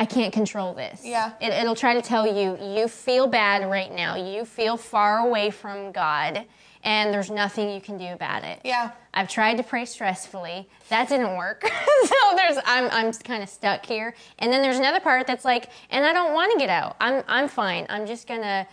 [0.00, 1.02] I can't control this.
[1.04, 1.32] Yeah.
[1.42, 4.16] It, it'll try to tell you you feel bad right now.
[4.16, 6.46] You feel far away from God,
[6.82, 8.60] and there's nothing you can do about it.
[8.64, 8.92] Yeah.
[9.12, 10.64] I've tried to pray stressfully.
[10.88, 11.62] That didn't work.
[12.04, 14.14] so there's I'm I'm kind of stuck here.
[14.38, 16.96] And then there's another part that's like, and I don't want to get out.
[16.98, 17.84] I'm I'm fine.
[17.90, 18.66] I'm just gonna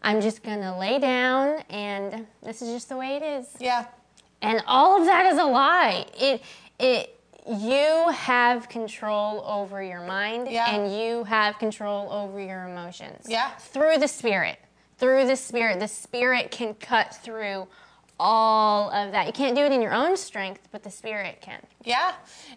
[0.00, 3.48] I'm just gonna lay down and this is just the way it is.
[3.58, 3.86] yeah
[4.42, 6.06] And all of that is a lie.
[6.16, 6.40] It
[6.78, 7.17] it
[7.48, 10.74] you have control over your mind Yeah.
[10.74, 13.26] and you have control over your emotions.
[13.28, 13.50] Yeah.
[13.56, 14.58] Through the spirit.
[14.98, 15.80] Through the spirit.
[15.80, 17.66] The spirit can cut through
[18.20, 19.26] all of that.
[19.26, 21.60] You can't do it in your own strength, but the spirit can.
[21.84, 22.14] Yeah,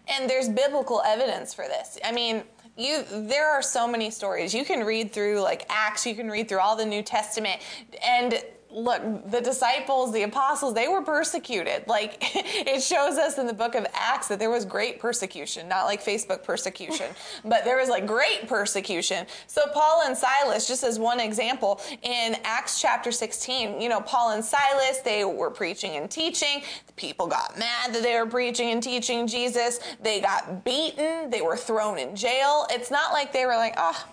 [0.08, 1.98] and there's biblical evidence for this.
[2.04, 2.42] I mean,
[2.76, 6.48] you there are so many stories you can read through like acts you can read
[6.48, 7.60] through all the new testament
[8.02, 8.42] and
[8.72, 11.86] look the disciples the apostles they were persecuted.
[11.86, 15.84] Like it shows us in the book of acts that there was great persecution not
[15.84, 17.06] like facebook persecution
[17.44, 19.26] but there was like great persecution.
[19.46, 24.32] So paul and silas just as one example in acts chapter 16 you know paul
[24.32, 26.62] and silas they were preaching and teaching.
[26.86, 29.80] The people got mad that they were preaching and teaching jesus.
[30.00, 31.30] They got beaten.
[31.30, 32.66] They were thrown in jail.
[32.70, 34.06] It's not like they were like oh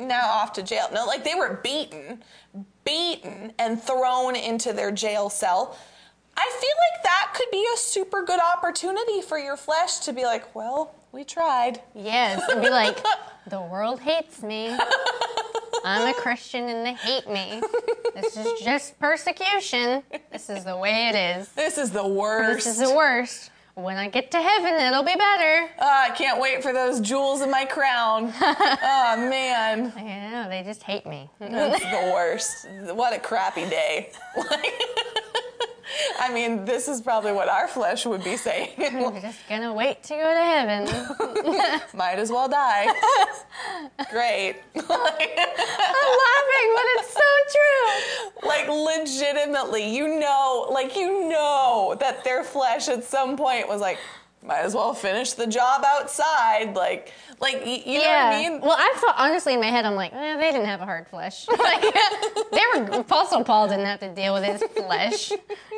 [0.00, 0.88] now off to jail.
[0.92, 2.22] No, like they were beaten,
[2.84, 5.76] beaten, and thrown into their jail cell.
[6.36, 10.24] I feel like that could be a super good opportunity for your flesh to be
[10.24, 11.82] like, well, we tried.
[11.94, 12.98] Yes, and be like,
[13.48, 14.76] the world hates me.
[15.84, 17.62] I'm a Christian and they hate me.
[18.14, 20.02] This is just persecution.
[20.30, 21.48] This is the way it is.
[21.56, 22.64] This is the worst.
[22.64, 23.50] This is the worst.
[23.78, 25.70] When I get to heaven, it'll be better.
[25.78, 28.32] Uh, I can't wait for those jewels in my crown.
[28.40, 29.92] oh man.
[29.94, 31.30] I know, they just hate me.
[31.38, 32.66] That's the worst.
[32.96, 34.10] What a crappy day.
[36.18, 38.70] I mean, this is probably what our flesh would be saying.
[38.78, 41.80] We're just gonna wait to go to heaven.
[41.94, 42.86] Might as well die.
[44.10, 44.56] Great.
[44.74, 48.48] I'm laughing, but it's so true.
[48.48, 53.98] like legitimately, you know, like you know that their flesh at some point was like,
[54.42, 56.74] might as well finish the job outside.
[56.74, 58.60] Like, like y- you know what I mean?
[58.60, 61.08] Well, I thought honestly in my head, I'm like, eh, they didn't have a hard
[61.08, 61.46] flesh.
[61.58, 61.82] like,
[62.50, 65.28] they were Apostle Paul didn't have to deal with his flesh.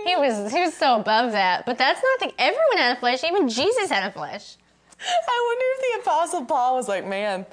[0.05, 1.67] He was he was so above that.
[1.67, 3.25] But that's not the everyone had a flesh.
[3.25, 4.57] Even Jesus had a flesh.
[5.03, 5.65] I wonder
[5.97, 7.47] if the Apostle Paul was like, man,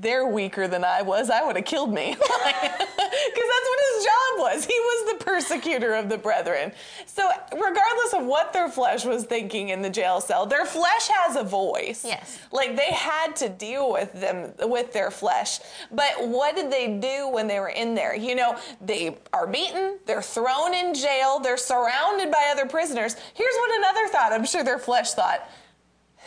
[0.00, 1.30] they're weaker than I was.
[1.30, 2.16] I would have killed me.
[3.28, 4.64] Because that's what his job was.
[4.64, 6.72] He was the persecutor of the brethren.
[7.06, 11.36] So, regardless of what their flesh was thinking in the jail cell, their flesh has
[11.36, 12.04] a voice.
[12.04, 12.38] Yes.
[12.52, 15.60] Like they had to deal with them, with their flesh.
[15.90, 18.14] But what did they do when they were in there?
[18.14, 23.16] You know, they are beaten, they're thrown in jail, they're surrounded by other prisoners.
[23.34, 25.48] Here's what another thought I'm sure their flesh thought.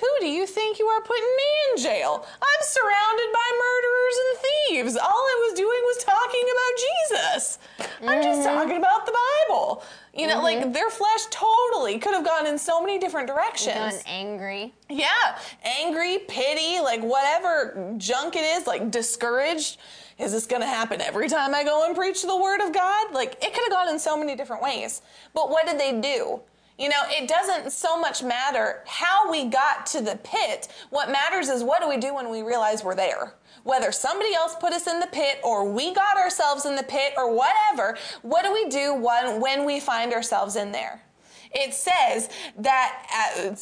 [0.01, 2.25] Who do you think you are putting me in jail?
[2.41, 4.97] I'm surrounded by murderers and thieves.
[4.97, 7.59] All I was doing was talking about Jesus.
[8.01, 8.57] I'm just mm-hmm.
[8.57, 9.15] talking about the
[9.47, 9.83] Bible.
[10.15, 10.71] You know, like mm-hmm.
[10.71, 13.75] their flesh totally could have gone in so many different directions.
[13.75, 14.73] Gone angry.
[14.89, 19.77] Yeah, angry, pity, like whatever junk it is, like discouraged.
[20.17, 23.13] Is this going to happen every time I go and preach the word of God?
[23.13, 25.01] Like it could have gone in so many different ways.
[25.33, 26.41] But what did they do?
[26.81, 30.67] You know, it doesn't so much matter how we got to the pit.
[30.89, 33.35] What matters is what do we do when we realize we're there?
[33.61, 37.13] Whether somebody else put us in the pit or we got ourselves in the pit
[37.17, 41.03] or whatever, what do we do when, when we find ourselves in there?
[41.51, 43.05] It says that
[43.45, 43.55] uh,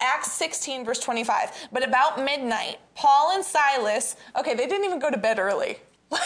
[0.00, 1.68] Acts 16, verse 25.
[1.70, 5.78] But about midnight, Paul and Silas, okay, they didn't even go to bed early.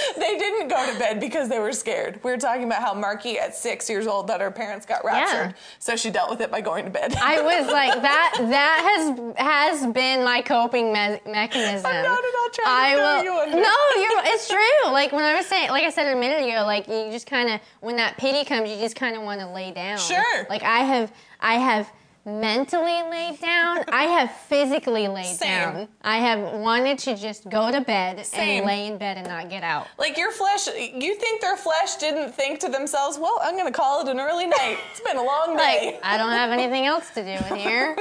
[0.16, 2.20] they didn't go to bed because they were scared.
[2.22, 5.54] We were talking about how Marky at six years old that her parents got raptured,
[5.78, 7.14] so she dealt with it by going to bed.
[7.22, 8.36] I was like that.
[8.38, 9.34] That has
[9.82, 11.86] has been my coping me- mechanism.
[11.86, 13.24] I'm not at all trying I throw will.
[13.24, 13.56] you under.
[13.56, 14.22] no, you're.
[14.34, 14.90] It's true.
[14.92, 17.50] Like when I was saying, like I said a minute ago, like you just kind
[17.50, 19.98] of when that pity comes, you just kind of want to lay down.
[19.98, 20.46] Sure.
[20.48, 21.90] Like I have, I have
[22.26, 23.84] mentally laid down.
[23.88, 25.48] I have physically laid Same.
[25.48, 25.88] down.
[26.02, 28.58] I have wanted to just go to bed Same.
[28.58, 29.86] and lay in bed and not get out.
[29.96, 33.76] Like your flesh, you think their flesh didn't think to themselves, well, I'm going to
[33.76, 34.78] call it an early night.
[34.90, 35.64] It's been a long day.
[35.66, 37.96] Like I don't have anything else to do in here.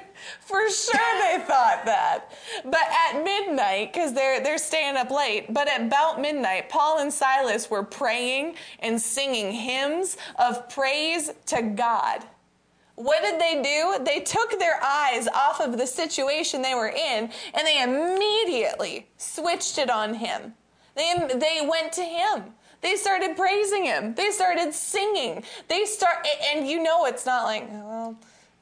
[0.40, 2.32] For sure they thought that.
[2.64, 7.12] But at midnight, because they're they're staying up late, but at about midnight, Paul and
[7.12, 12.24] Silas were praying and singing hymns of praise to God.
[13.02, 14.04] What did they do?
[14.04, 19.78] They took their eyes off of the situation they were in and they immediately switched
[19.78, 20.54] it on him.
[20.94, 22.44] They, they went to him.
[22.82, 24.14] They started praising him.
[24.14, 25.44] They started singing.
[25.68, 28.16] They start, and you know it's not like, well,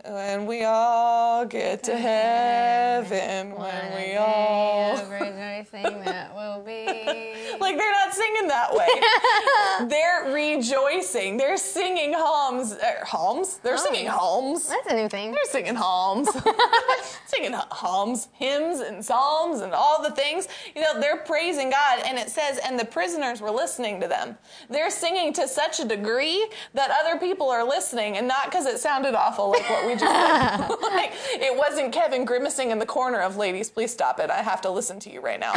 [0.05, 4.97] when we all get to heaven, when we all.
[5.11, 7.35] rejoicing that will be.
[7.59, 9.89] Like they're not singing that way.
[9.89, 11.39] they're rejoicing.
[11.39, 12.73] They're singing hymns.
[12.73, 13.59] Er, hymns?
[13.59, 14.69] They're singing hymns.
[14.69, 15.33] That's a new thing.
[15.33, 16.29] They're singing hymns.
[17.27, 20.47] singing hymns, hymns, and psalms, and all the things.
[20.77, 24.37] You know, they're praising God, and it says, and the prisoners were listening to them.
[24.71, 28.79] They're singing to such a degree that other people are listening, and not because it
[28.79, 30.83] sounded awful like what we just did.
[30.93, 34.31] like, it wasn't Kevin grimacing in the corner of, ladies, please stop it.
[34.31, 35.55] I have to listen to you right now.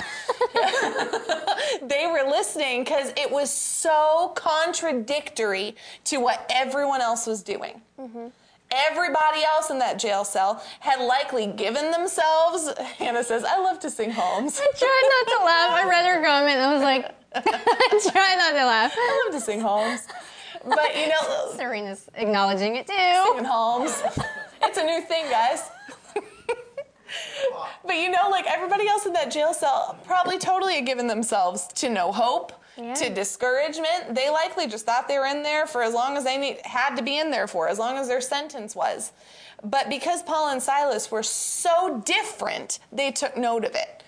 [1.82, 7.82] they were listening because it was so contradictory to what everyone else was doing.
[8.00, 8.28] Mm-hmm.
[8.74, 13.90] Everybody else in that jail cell had likely given themselves, Hannah says, I love to
[13.90, 14.62] sing hymns.
[14.62, 15.86] I tried not to laugh.
[15.86, 18.94] I read her comment and I was like, I tried not to laugh.
[18.96, 20.08] I love to sing hymns.
[20.68, 22.94] But you know, Serena's acknowledging it too.
[22.94, 24.04] singing hymns.
[24.64, 25.64] It's a new thing, guys.
[27.86, 31.68] but you know, like everybody else in that jail cell probably totally had given themselves
[31.76, 32.94] to no hope, Yeah.
[32.94, 34.16] to discouragement.
[34.16, 36.96] They likely just thought they were in there for as long as they need, had
[36.96, 39.12] to be in there for, as long as their sentence was.
[39.64, 44.04] But because Paul and Silas were so different, they took note of it.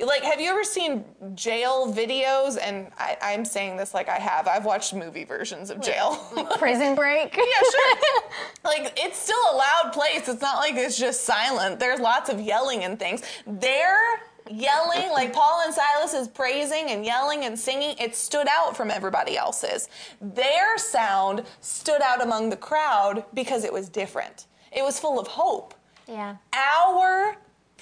[0.00, 2.58] Like, have you ever seen jail videos?
[2.60, 4.48] And I, I'm saying this like I have.
[4.48, 6.16] I've watched movie versions of jail.
[6.58, 7.36] Prison break.
[7.36, 8.22] Yeah, sure.
[8.64, 10.28] like it's still a loud place.
[10.28, 11.78] It's not like it's just silent.
[11.78, 13.22] There's lots of yelling and things.
[13.46, 17.94] They're yelling like Paul and Silas is praising and yelling and singing.
[18.00, 19.88] It stood out from everybody else's.
[20.20, 24.46] Their sound stood out among the crowd because it was different.
[24.72, 25.74] It was full of hope.
[26.08, 26.36] Yeah.
[26.52, 27.36] Our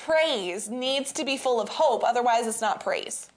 [0.05, 3.29] praise needs to be full of hope, otherwise it's not praise.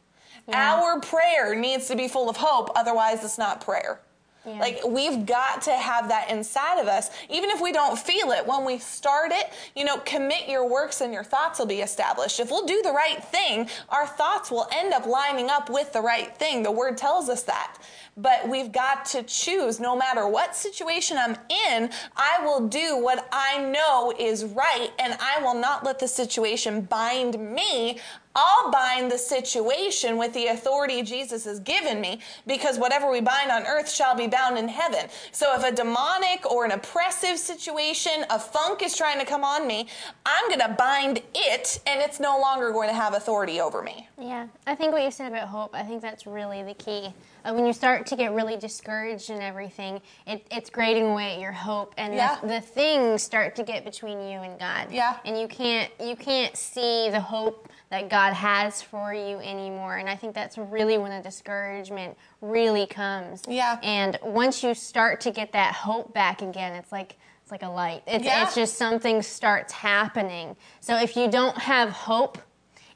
[0.47, 0.75] Yeah.
[0.75, 4.01] Our prayer needs to be full of hope, otherwise it's not prayer.
[4.45, 4.59] Yeah.
[4.59, 8.45] Like we've got to have that inside of us, even if we don't feel it.
[8.45, 12.41] When we start it, you know, commit your works and your thoughts will be established.
[12.41, 16.01] If we'll do the right thing, our thoughts will end up lining up with the
[16.01, 16.61] right thing.
[16.61, 17.77] The word tells us that.
[18.15, 21.35] But we've got to choose no matter what situation I'm
[21.71, 26.07] in, I will do what I know is right and I will not let the
[26.07, 27.99] situation bind me.
[28.35, 33.51] I'll bind the situation with the authority Jesus has given me because whatever we bind
[33.51, 35.07] on earth shall be bound in heaven.
[35.31, 39.67] So if a demonic or an oppressive situation, a funk is trying to come on
[39.67, 39.87] me,
[40.25, 44.09] I'm going to bind it and it's no longer going to have authority over me.
[44.19, 47.13] Yeah, I think what you said about hope, I think that's really the key.
[47.45, 51.39] Uh, when you start to get really discouraged and everything, it, it's grating away at
[51.39, 52.37] your hope, and Yeah.
[52.41, 54.91] the, the things start to get between you and God.
[54.91, 55.17] Yeah.
[55.25, 59.97] and you can't you can't see the hope that God has for you anymore.
[59.97, 63.43] And I think that's really when the discouragement really comes.
[63.47, 63.77] Yeah.
[63.83, 67.69] And once you start to get that hope back again, it's like it's like a
[67.69, 68.03] light.
[68.07, 68.43] It's Yeah.
[68.43, 70.55] it's just something starts happening.
[70.79, 72.37] So if you don't have hope,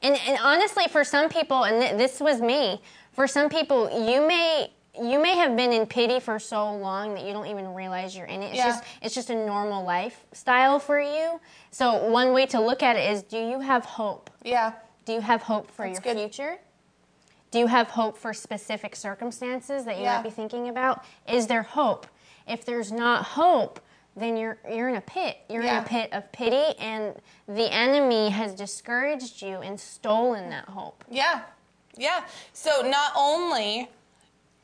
[0.02, 2.82] and, and honestly, for some people, and th- this was me,
[3.18, 7.24] for some people, you may you may have been in pity for so long that
[7.24, 8.48] you don't even realize you're in it.
[8.50, 8.66] It's Yeah.
[8.68, 11.40] just it's just a normal lifestyle for you.
[11.72, 14.30] So one way to look at it is, do you have hope?
[14.44, 14.74] Yeah.
[15.06, 16.20] Do you have hope for That's your good.
[16.20, 16.60] future?
[17.50, 20.18] Do you have hope for specific circumstances that you Yeah.
[20.18, 21.04] might be thinking about?
[21.28, 22.06] Is there hope?
[22.48, 23.80] If there's not hope,
[24.16, 25.38] then you're you're in a pit.
[25.50, 27.16] You're in a pit of pity and
[27.48, 31.04] the enemy has discouraged you and stolen that hope.
[31.10, 31.42] Yeah.
[31.98, 32.26] Yeah.
[32.54, 33.90] So not only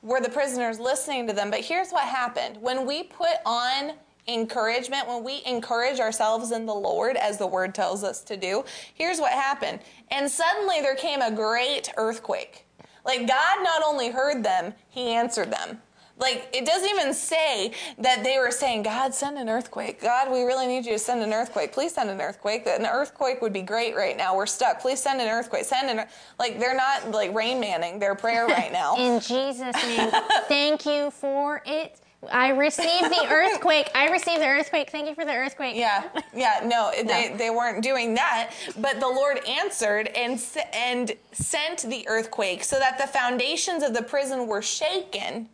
[0.02, 2.58] were the prisoners listening to them, but here's what happened.
[2.62, 3.94] When we put on
[4.28, 8.64] encouragement, when we encourage ourselves in the Lord, as the word tells us to do,
[8.94, 9.80] here's what happened.
[10.12, 12.66] And suddenly there came a great earthquake.
[13.06, 15.82] Like God not only heard them, He answered them.
[16.18, 20.00] Like it doesn't even say that they were saying, God, send an earthquake.
[20.02, 21.72] God, we really need you to send an earthquake.
[21.72, 22.68] Please send an earthquake.
[22.68, 24.36] An earthquake would be great right now.
[24.36, 24.80] We're stuck.
[24.80, 25.66] Please send an earthquake.
[25.66, 28.96] Send an like they're not like rain manning their prayer right now.
[28.96, 30.12] In Jesus' name,
[30.48, 32.00] thank you for it.
[32.32, 33.92] I received the earthquake.
[33.94, 34.90] I received the earthquake.
[34.90, 35.76] Thank you for the earthquake.
[35.76, 38.54] Yeah, yeah, no, they, they weren't doing that.
[38.78, 40.42] But the Lord answered and
[40.74, 45.50] and sent the earthquake so that the foundations of the prison were shaken.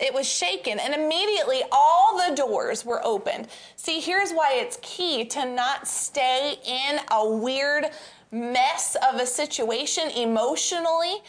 [0.00, 3.48] It was shaken, and immediately all the doors were opened.
[3.76, 7.86] See, here's why it's key to not stay in a weird
[8.32, 11.22] mess of a situation emotionally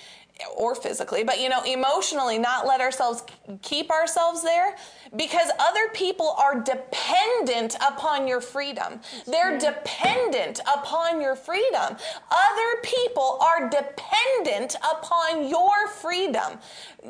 [0.55, 3.23] or physically, but you know, emotionally, not let ourselves
[3.61, 4.75] keep ourselves there
[5.15, 9.01] because other people are dependent upon your freedom.
[9.27, 11.97] They're dependent upon your freedom.
[12.31, 16.59] Other people are dependent upon your freedom.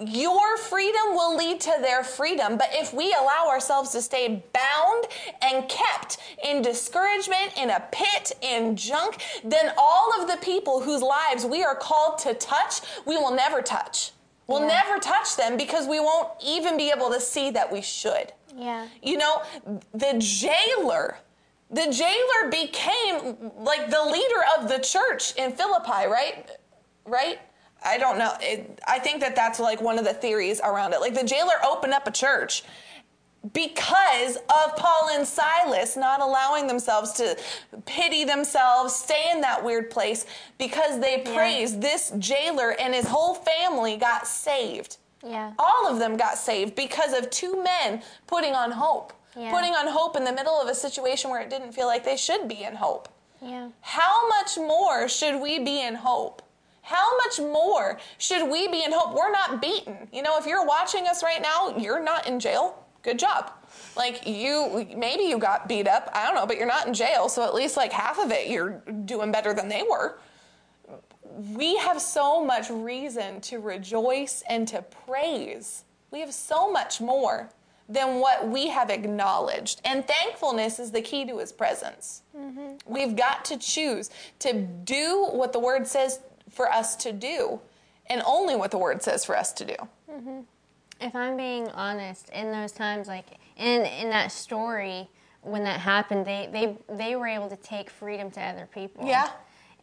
[0.05, 5.05] Your freedom will lead to their freedom, but if we allow ourselves to stay bound
[5.41, 11.01] and kept in discouragement, in a pit, in junk, then all of the people whose
[11.01, 14.11] lives we are called to touch, we will never touch.
[14.51, 14.81] We'll Yeah.
[14.83, 18.33] never touch them because we won't even be able to see that we should.
[18.53, 18.87] Yeah.
[19.01, 19.41] You know,
[19.93, 21.17] the jailer,
[21.69, 26.49] the jailer became like the leader of the church in Philippi, right?
[27.05, 27.39] Right?
[27.83, 28.33] I don't know.
[28.41, 30.99] It, I think that that's like one of the theories around it.
[30.99, 32.63] Like the jailer opened up a church
[33.53, 37.37] because of Paul and Silas not allowing themselves to
[37.85, 40.25] pity themselves, stay in that weird place
[40.59, 44.97] because they praised this jailer and his whole family got saved.
[45.25, 45.53] Yeah.
[45.57, 49.13] All of them got saved because of two men putting on hope.
[49.35, 49.49] Yeah.
[49.49, 52.17] putting on hope in the middle of a situation where it didn't feel like they
[52.17, 53.07] should be in hope.
[53.41, 53.69] Yeah.
[53.79, 56.41] How much more should we be in hope?
[56.81, 59.15] How much more should we be in hope?
[59.15, 60.09] We're not beaten.
[60.11, 62.80] You know, if you're watching us right now, you're not in jail.
[63.03, 63.51] Good job.
[63.95, 66.09] Like you, maybe you got beat up.
[66.13, 67.29] I don't know, but you're not in jail.
[67.29, 70.17] So at least like half of it, you're doing better than they were.
[71.53, 75.83] We have so much reason to rejoice and to praise.
[76.11, 77.49] We have so much more
[77.87, 79.81] than what we have acknowledged.
[79.83, 82.21] And thankfulness is the key to his presence.
[82.37, 82.75] Mm-hmm.
[82.85, 87.59] We've got to choose to do what the word says for us to do,
[88.07, 89.75] and only what the word says for us to do.
[90.09, 90.39] Mm-hmm.
[91.01, 93.25] If I'm being honest, in those times, like
[93.57, 95.09] in in that story,
[95.41, 99.05] when that happened, they they they were able to take freedom to other people.
[99.05, 99.29] Yeah.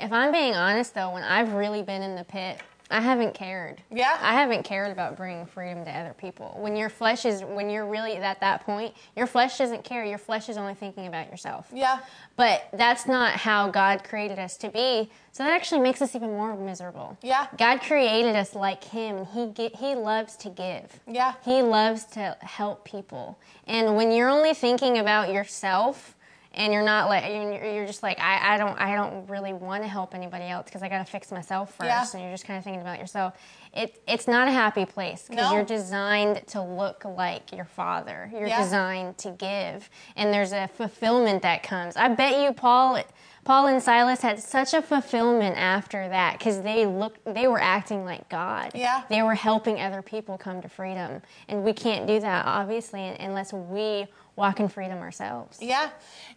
[0.00, 2.60] If I'm being honest, though, when I've really been in the pit,
[2.90, 3.82] I haven't cared.
[3.90, 4.16] Yeah.
[4.20, 6.56] I haven't cared about bringing freedom to other people.
[6.58, 10.04] When your flesh is, when you're really at that point, your flesh doesn't care.
[10.06, 11.68] Your flesh is only thinking about yourself.
[11.72, 11.98] Yeah.
[12.36, 15.10] But that's not how God created us to be.
[15.32, 17.18] So that actually makes us even more miserable.
[17.22, 17.46] Yeah.
[17.58, 19.26] God created us like Him.
[19.26, 20.98] He ge- He loves to give.
[21.06, 21.34] Yeah.
[21.44, 23.38] He loves to help people.
[23.66, 26.14] And when you're only thinking about yourself,
[26.58, 29.82] and you're not like you're you're just like I, I don't I don't really want
[29.84, 32.04] to help anybody else because I got to fix myself first, Yeah.
[32.14, 33.34] and you're just kind of thinking about yourself.
[33.72, 35.54] It it's not a happy place because No.
[35.56, 38.28] you're designed to look like your father.
[38.32, 38.62] You're Yeah.
[38.62, 41.96] designed to give, and there's a fulfillment that comes.
[41.96, 43.02] I bet you Paul.
[43.48, 48.04] Paul and Silas had such a fulfillment after that because they looked, they were acting
[48.04, 48.72] like God.
[48.74, 49.04] Yeah.
[49.08, 53.54] They were helping other people come to freedom, and we can't do that obviously unless
[53.54, 55.56] we walk in freedom ourselves.
[55.62, 55.88] Yeah.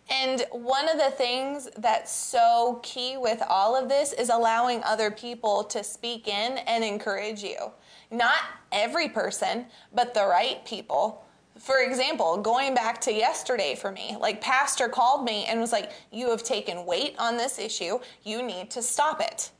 [0.09, 5.11] And one of the things that's so key with all of this is allowing other
[5.11, 7.73] people to speak in and encourage you.
[8.09, 8.39] Not
[8.71, 11.25] every person, but the right people.
[11.59, 15.91] For example, going back to yesterday for me, like Pastor called me and was like,
[16.11, 17.99] You have taken weight on this issue.
[18.23, 19.51] You need to stop it.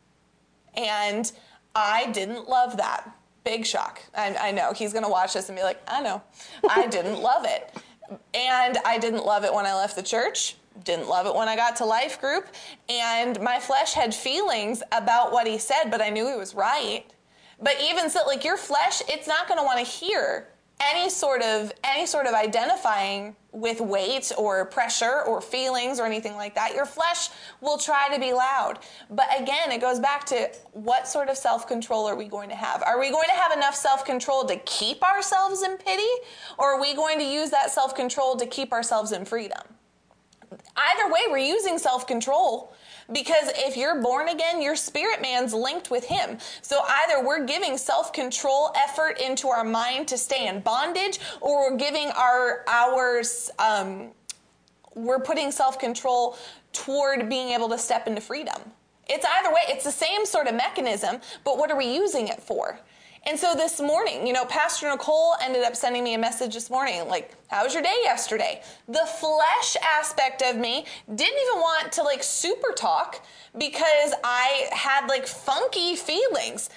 [0.75, 1.31] And
[1.75, 3.15] I didn't love that.
[3.43, 4.01] Big shock.
[4.15, 6.21] I, I know he's going to watch this and be like, I know.
[6.69, 7.75] I didn't love it.
[8.33, 10.57] And I didn't love it when I left the church.
[10.83, 12.47] Didn't love it when I got to life group.
[12.89, 17.03] And my flesh had feelings about what he said, but I knew he was right.
[17.59, 20.47] But even so, like your flesh, it's not going to want to hear
[20.81, 26.35] any sort of any sort of identifying with weight or pressure or feelings or anything
[26.35, 27.29] like that your flesh
[27.59, 28.79] will try to be loud.
[29.09, 32.81] But again it goes back to what sort of self-control are we going to have?
[32.83, 36.09] Are we going to have enough self-control to keep ourselves in pity
[36.57, 39.61] or are we going to use that self-control to keep ourselves in freedom?
[40.75, 42.73] Either way we're using self-control
[43.11, 46.37] because if you're born again your spirit man's linked with him.
[46.61, 51.77] So either we're giving self-control effort into our mind to stay in bondage or we're
[51.77, 54.11] giving our ours um,
[54.95, 56.37] we're putting self-control
[56.73, 58.61] toward being able to step into freedom.
[59.07, 62.41] It's either way it's the same sort of mechanism but what are we using it
[62.41, 62.79] for
[63.27, 66.71] and so this morning, you know, Pastor Nicole ended up sending me a message this
[66.71, 68.63] morning like, How was your day yesterday?
[68.87, 73.23] The flesh aspect of me didn't even want to like super talk
[73.57, 76.71] because I had like funky feelings.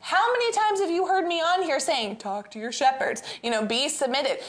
[0.00, 3.50] How many times have you heard me on here saying, Talk to your shepherds, you
[3.50, 4.40] know, be submitted?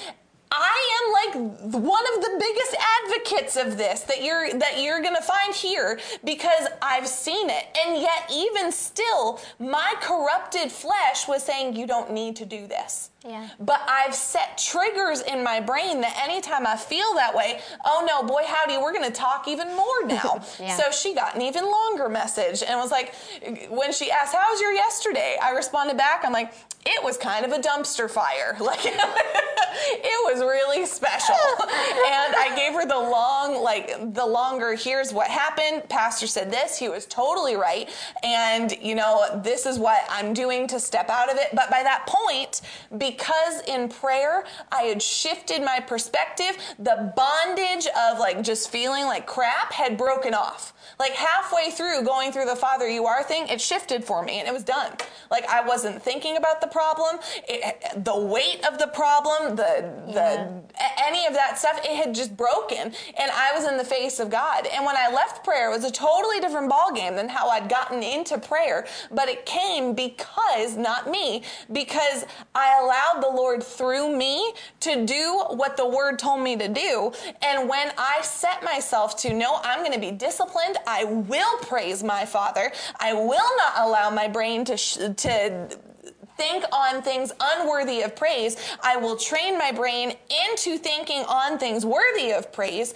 [0.55, 5.15] I am like one of the biggest advocates of this that you're that you're going
[5.15, 7.65] to find here because I've seen it.
[7.85, 13.09] And yet even still my corrupted flesh was saying you don't need to do this.
[13.25, 13.47] Yeah.
[13.59, 18.27] But I've set triggers in my brain that anytime I feel that way, oh no,
[18.27, 20.43] boy howdy, we're going to talk even more now.
[20.59, 20.75] Yeah.
[20.75, 23.15] So she got an even longer message and was like
[23.69, 25.37] when she asked how was your yesterday?
[25.41, 26.53] I responded back I'm like
[26.85, 28.57] it was kind of a dumpster fire.
[28.63, 31.35] Like it was really special.
[31.59, 35.87] and I gave her the long, like the longer, here's what happened.
[35.89, 37.89] Pastor said this, he was totally right.
[38.23, 41.49] And, you know, this is what I'm doing to step out of it.
[41.53, 42.61] But by that point,
[42.97, 43.12] because
[43.67, 49.71] in prayer, I had shifted my perspective, the bondage of like just feeling like crap
[49.71, 50.72] had broken off.
[50.99, 54.47] Like halfway through going through the Father You Are thing, it shifted for me and
[54.47, 54.93] it was done.
[55.31, 60.63] Like I wasn't thinking about the problem, it, the weight of the problem, the the
[60.79, 64.19] a- any of that stuff, it had just broken, and I was in the face
[64.19, 64.67] of God.
[64.67, 68.01] And when I left prayer, it was a totally different ballgame than how I'd gotten
[68.03, 68.85] into prayer.
[69.11, 72.25] But it came because not me, because
[72.55, 77.11] I allowed the Lord through me to do what the Word told me to do.
[77.41, 80.72] And when I set myself to no, I'm going to be disciplined.
[80.87, 82.71] I will praise my Father.
[82.99, 85.69] I will not allow my brain to sh- to
[86.37, 88.57] think on things unworthy of praise.
[88.81, 90.15] I will train my brain
[90.47, 92.93] into thinking on things worthy of praise.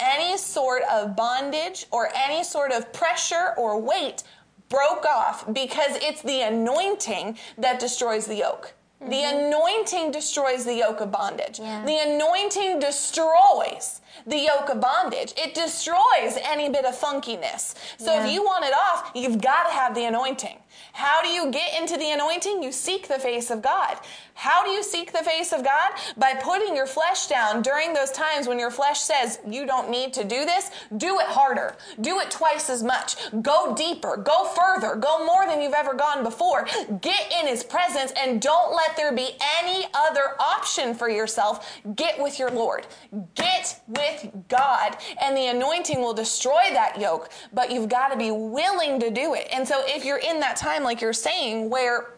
[0.00, 4.22] Any sort of bondage or any sort of pressure or weight
[4.68, 8.74] broke off because it's the anointing that destroys the yoke.
[9.00, 9.10] Mm-hmm.
[9.10, 11.58] The anointing destroys the yoke of bondage.
[11.58, 11.84] Yeah.
[11.84, 15.32] The anointing destroys the yoke of bondage.
[15.36, 17.74] It destroys any bit of funkiness.
[17.98, 18.24] So yeah.
[18.24, 20.58] if you want it off, you've got to have the anointing.
[20.92, 22.62] How do you get into the anointing?
[22.62, 23.98] You seek the face of God.
[24.34, 25.92] How do you seek the face of God?
[26.16, 30.12] By putting your flesh down during those times when your flesh says, you don't need
[30.14, 30.70] to do this.
[30.96, 31.76] Do it harder.
[32.00, 33.16] Do it twice as much.
[33.42, 34.16] Go deeper.
[34.16, 34.96] Go further.
[34.96, 36.66] Go more than you've ever gone before.
[37.00, 41.80] Get in His presence and don't let there be any other option for yourself.
[41.94, 42.86] Get with your Lord.
[43.34, 44.96] Get with God.
[45.22, 49.34] And the anointing will destroy that yoke, but you've got to be willing to do
[49.34, 49.48] it.
[49.52, 52.14] And so if you're in that time, like you're saying, where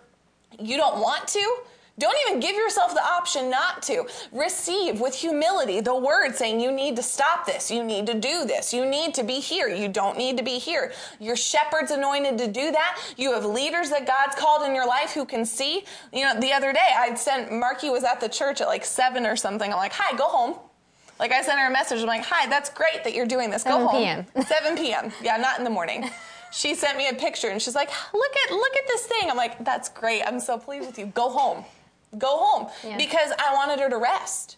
[0.58, 1.56] you don't want to,
[1.98, 4.04] don't even give yourself the option not to.
[4.30, 8.44] Receive with humility the word saying you need to stop this, you need to do
[8.44, 10.92] this, you need to be here, you don't need to be here.
[11.18, 13.02] Your shepherd's anointed to do that.
[13.16, 15.84] You have leaders that God's called in your life who can see.
[16.12, 19.24] You know, the other day I'd sent Marky was at the church at like seven
[19.24, 19.72] or something.
[19.72, 20.58] I'm like, hi, go home.
[21.18, 22.00] Like I sent her a message.
[22.00, 23.64] I'm like, hi, that's great that you're doing this.
[23.64, 24.02] Go 7 home.
[24.02, 24.44] p.m.
[24.44, 25.12] 7 p.m.
[25.22, 26.10] Yeah, not in the morning.
[26.52, 29.30] She sent me a picture and she's like, look at look at this thing.
[29.30, 30.22] I'm like, that's great.
[30.22, 31.06] I'm so pleased with you.
[31.06, 31.64] Go home
[32.18, 32.96] go home yeah.
[32.96, 34.56] because I wanted her to rest.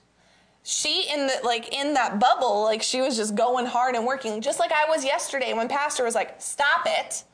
[0.64, 4.40] She in the like in that bubble, like she was just going hard and working,
[4.40, 7.24] just like I was yesterday when Pastor was like, "Stop it."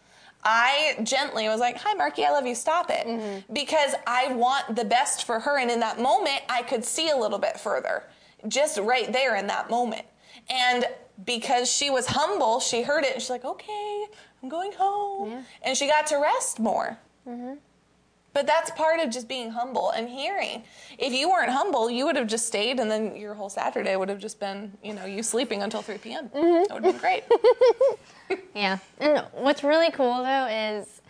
[0.44, 2.54] I gently was like, "Hi, Marky, I love you.
[2.54, 3.52] Stop it," mm-hmm.
[3.52, 7.16] because I want the best for her, and in that moment, I could see a
[7.16, 8.04] little bit further,
[8.46, 10.04] just right there in that moment,
[10.48, 10.86] and
[11.24, 14.06] because she was humble, she heard it, and she's like, "Okay,
[14.42, 15.42] I'm going home," yeah.
[15.62, 16.98] and she got to rest more.
[17.26, 17.54] Mm-hmm.
[18.32, 20.64] But that's part of just being humble and hearing.
[20.98, 24.08] If you weren't humble, you would have just stayed, and then your whole Saturday would
[24.08, 26.28] have just been, you know, you sleeping until 3 p.m.
[26.30, 26.64] Mm-hmm.
[26.64, 27.24] That would have been great.
[28.54, 28.78] yeah.
[28.98, 31.00] And what's really cool, though, is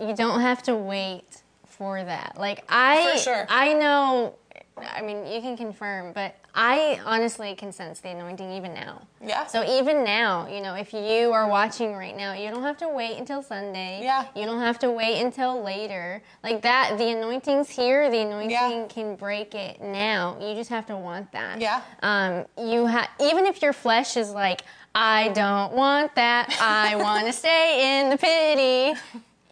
[0.00, 2.34] you don't have to wait for that.
[2.40, 3.46] Like, I, sure.
[3.48, 4.34] I know
[4.76, 9.02] I mean, you can confirm, but I honestly can sense the anointing even now.
[9.20, 9.46] Yeah.
[9.46, 12.88] So even now, you know, if you are watching right now, you don't have to
[12.88, 14.00] wait until Sunday.
[14.02, 14.26] Yeah.
[14.36, 16.22] You don't have to wait until later.
[16.44, 18.08] Like that, the anointing's here.
[18.08, 18.86] The anointing yeah.
[18.88, 20.36] can break it now.
[20.40, 21.60] You just have to want that.
[21.60, 21.82] Yeah.
[22.02, 24.62] Um, you have even if your flesh is like,
[24.94, 26.56] I don't want that.
[26.60, 28.98] I want to stay in the pity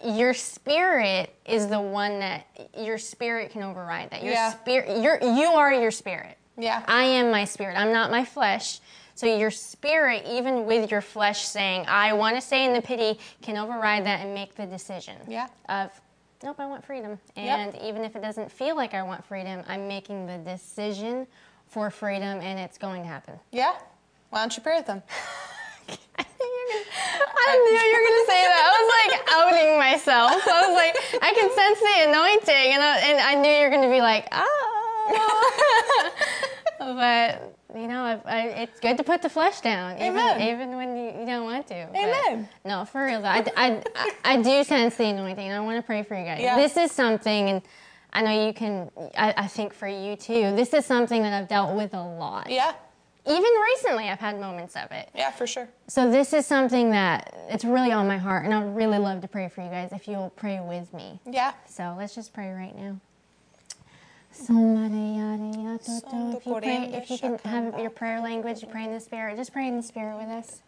[0.05, 2.45] your spirit is the one that
[2.77, 4.23] your spirit can override that.
[4.25, 4.51] Your yeah.
[4.51, 4.89] spirit
[5.23, 6.37] you are your spirit.
[6.57, 6.83] Yeah.
[6.87, 7.77] I am my spirit.
[7.77, 8.81] I'm not my flesh.
[9.15, 13.19] So your spirit, even with your flesh saying, I want to stay in the pity,
[13.43, 15.17] can override that and make the decision.
[15.29, 15.49] Yeah.
[15.69, 15.91] Of
[16.43, 17.19] nope, I want freedom.
[17.37, 17.83] And yep.
[17.83, 21.27] even if it doesn't feel like I want freedom, I'm making the decision
[21.67, 23.39] for freedom and it's going to happen.
[23.51, 23.75] Yeah.
[24.31, 25.03] Why don't you pray with them?
[27.45, 28.63] I knew you were gonna say that.
[28.65, 30.31] I was like outing myself.
[30.47, 33.71] I was like, I can sense the anointing, and I, and I knew you were
[33.71, 34.82] gonna be like, oh.
[36.79, 40.97] but you know, I, I, it's good to put the flesh down, even, even when
[40.97, 41.75] you, you, don't want to.
[41.75, 42.49] Amen.
[42.63, 43.83] But no, for real, I, I,
[44.25, 46.41] I, do sense the anointing, I want to pray for you guys.
[46.41, 46.57] Yeah.
[46.57, 47.63] This is something, and
[48.13, 48.91] I know you can.
[49.17, 52.51] I, I think for you too, this is something that I've dealt with a lot.
[52.51, 52.75] Yeah
[53.27, 55.09] even recently I've had moments of it.
[55.15, 55.69] Yeah, for sure.
[55.87, 59.21] So this is something that it's really on my heart and I would really love
[59.21, 61.21] to pray for you guys if you'll pray with me.
[61.25, 61.53] Yeah.
[61.67, 62.99] So let's just pray right now.
[66.37, 69.37] If you pray, if you can have your prayer language, you pray in the spirit.
[69.37, 70.63] Just pray in the spirit with us.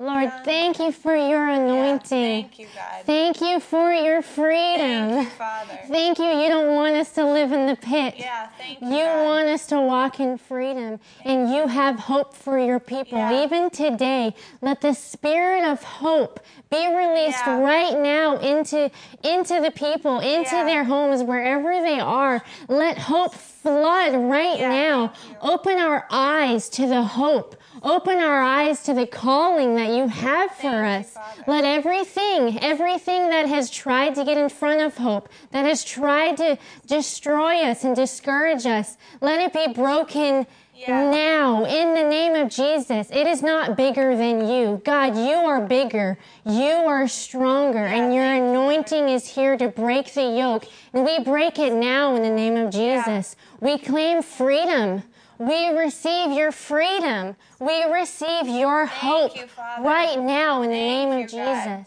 [0.00, 2.42] Lord, thank you for your anointing.
[2.42, 3.04] thank you, God.
[3.06, 5.10] Thank you for your freedom.
[5.10, 5.78] Thank you, Father.
[5.86, 6.24] Thank you.
[6.24, 8.14] You don't want us to live in the pit.
[8.16, 8.88] Yeah, thank you.
[8.88, 9.24] You God.
[9.26, 13.16] want us to walk in freedom, and you have hope for your people.
[13.18, 13.44] Yeah.
[13.44, 17.60] Even today, let the spirit of hope be released Yeah.
[17.60, 18.90] right now into
[19.22, 20.64] into the people, into Yeah.
[20.64, 22.42] their homes, wherever they are.
[22.68, 25.12] Let hope flood right Yeah, now.
[25.40, 27.56] Open our eyes to the hope.
[27.82, 31.16] Open our eyes to the calling that you have for us.
[31.46, 36.36] Let everything, everything that has tried to get in front of hope, that has tried
[36.38, 40.46] to destroy us and discourage us, let it be broken
[40.80, 41.10] Yeah.
[41.10, 43.08] now in the name of Jesus.
[43.10, 44.80] It is not bigger than you.
[44.82, 46.16] God, you are bigger.
[46.46, 50.64] You are stronger, and your thank you, anointing is here to break the yoke.
[50.94, 53.36] And we break it now in the name of Jesus.
[53.60, 55.02] We claim freedom.
[55.38, 57.36] We receive your freedom.
[57.58, 59.44] We receive your hope you,
[59.80, 61.86] right now in the name you, of God.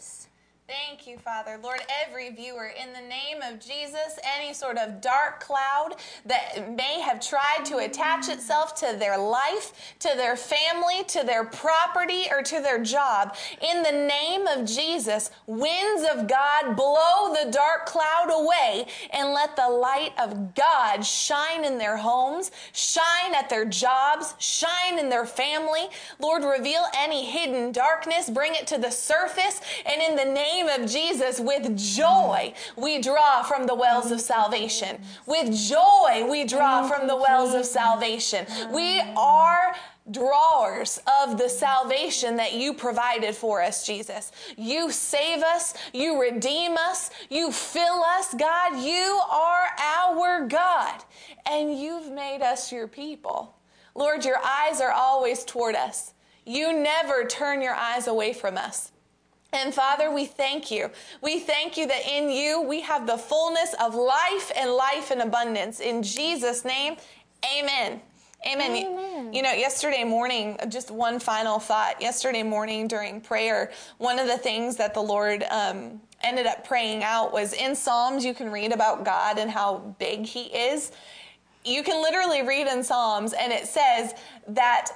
[0.74, 1.56] Thank you, Father.
[1.62, 5.94] Lord, every viewer, in the name of Jesus, any sort of dark cloud
[6.26, 11.44] that may have tried to attach itself to their life, to their family, to their
[11.44, 17.52] property, or to their job, in the name of Jesus, winds of God blow the
[17.52, 23.48] dark cloud away and let the light of God shine in their homes, shine at
[23.48, 25.86] their jobs, shine in their family.
[26.18, 30.90] Lord, reveal any hidden darkness, bring it to the surface, and in the name of
[30.90, 35.00] Jesus, with joy, we draw from the wells of salvation.
[35.26, 38.46] With joy, we draw from the wells of salvation.
[38.72, 39.74] We are
[40.10, 44.32] drawers of the salvation that you provided for us, Jesus.
[44.56, 48.78] You save us, you redeem us, you fill us, God.
[48.80, 51.02] You are our God,
[51.46, 53.54] and you've made us your people.
[53.94, 56.12] Lord, your eyes are always toward us.
[56.44, 58.92] You never turn your eyes away from us.
[59.54, 60.90] And Father, we thank you.
[61.22, 65.20] We thank you that in you we have the fullness of life and life in
[65.20, 65.80] abundance.
[65.80, 66.96] In Jesus' name,
[67.56, 68.00] amen.
[68.46, 68.74] Amen.
[68.76, 69.32] You- Amen.
[69.32, 72.00] You know, yesterday morning, just one final thought.
[72.02, 77.02] Yesterday morning during prayer, one of the things that the Lord um, ended up praying
[77.02, 80.92] out was in Psalms, you can read about God and how big He is.
[81.64, 84.14] You can literally read in Psalms, and it says
[84.48, 84.90] that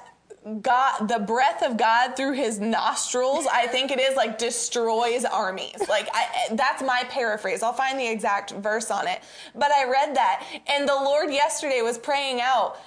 [0.61, 5.87] God, the breath of God through his nostrils, I think it is like destroys armies.
[5.89, 7.61] Like I, that's my paraphrase.
[7.61, 9.21] I'll find the exact verse on it.
[9.53, 12.77] But I read that and the Lord yesterday was praying out,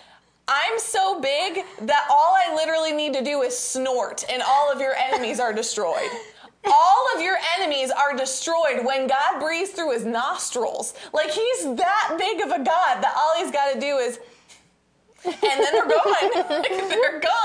[0.49, 4.81] I'm so big that all I literally need to do is snort and all of
[4.81, 6.11] your enemies are destroyed.
[6.65, 10.95] All of your enemies are destroyed when God breathes through his nostrils.
[11.13, 14.19] Like he's that big of a God that all he's got to do is
[15.25, 16.63] and then they're gone.
[16.89, 17.42] They're gone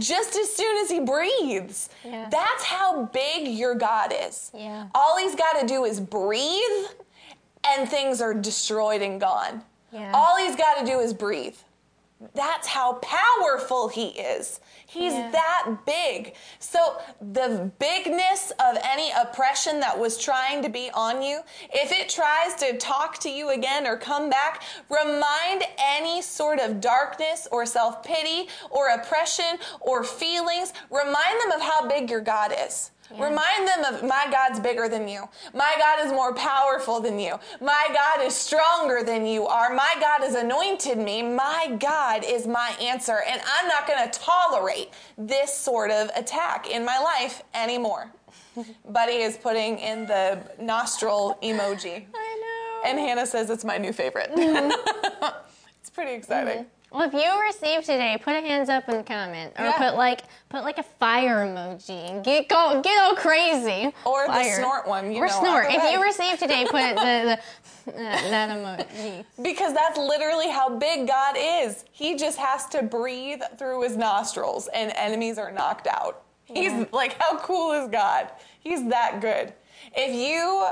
[0.00, 1.88] just as soon as he breathes.
[2.04, 2.28] Yeah.
[2.30, 4.50] That's how big your God is.
[4.54, 4.88] Yeah.
[4.94, 6.86] All he's got to do is breathe,
[7.68, 9.62] and things are destroyed and gone.
[9.92, 10.12] Yeah.
[10.14, 11.56] All he's got to do is breathe.
[12.34, 14.60] That's how powerful he is.
[14.84, 15.30] He's Yeah.
[15.30, 16.34] that big.
[16.58, 21.40] So, the bigness of any oppression that was trying to be on you,
[21.72, 26.80] if it tries to talk to you again or come back, remind any sort of
[26.80, 32.54] darkness or self pity or oppression or feelings, remind them of how big your God
[32.66, 32.90] is.
[33.14, 33.28] Yeah.
[33.28, 35.28] Remind them of my God's bigger than you.
[35.54, 37.38] My God is more powerful than you.
[37.60, 39.74] My God is stronger than you are.
[39.74, 41.22] My God has anointed me.
[41.22, 43.18] My God is my answer.
[43.28, 48.12] And I'm not going to tolerate this sort of attack in my life anymore.
[48.88, 52.04] Buddy is putting in the nostril emoji.
[52.14, 52.90] I know.
[52.90, 54.30] And Hannah says it's my new favorite.
[54.34, 55.24] Mm-hmm.
[55.80, 56.64] it's pretty exciting.
[56.64, 56.79] Mm-hmm.
[56.92, 59.72] Well, if you received today, put a hands up in the comment, or Yeah.
[59.78, 63.92] put like put like a fire emoji and get go get all crazy.
[64.04, 65.66] Or the snort one, you or know, snort.
[65.70, 65.92] If way.
[65.92, 67.38] you received today, put the,
[67.86, 69.24] the that, that emoji.
[69.40, 71.84] Because that's literally how big God is.
[71.92, 76.22] He just has to breathe through his nostrils and enemies are knocked out.
[76.44, 78.30] He's like, how cool is God?
[78.58, 79.52] He's that good.
[79.96, 80.66] If you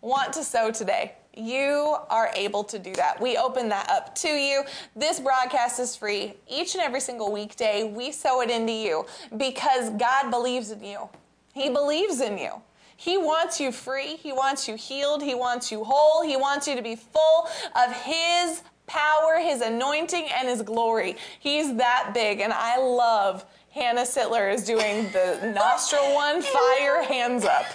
[0.00, 3.20] want to sow today, you are able to do that.
[3.20, 4.64] We open that up to you.
[4.94, 6.34] This broadcast is free.
[6.48, 9.06] Each and every single weekday, we sow it into you
[9.36, 11.08] because God believes in you.
[11.52, 12.62] He believes in you.
[12.96, 14.16] He wants you free.
[14.16, 15.22] He wants you healed.
[15.22, 16.22] He wants you whole.
[16.22, 21.16] He wants you to be full of His power, His anointing, and His glory.
[21.40, 22.40] He's that big.
[22.40, 27.66] And I love Hannah Sittler is doing the nostril one, fire, hands up.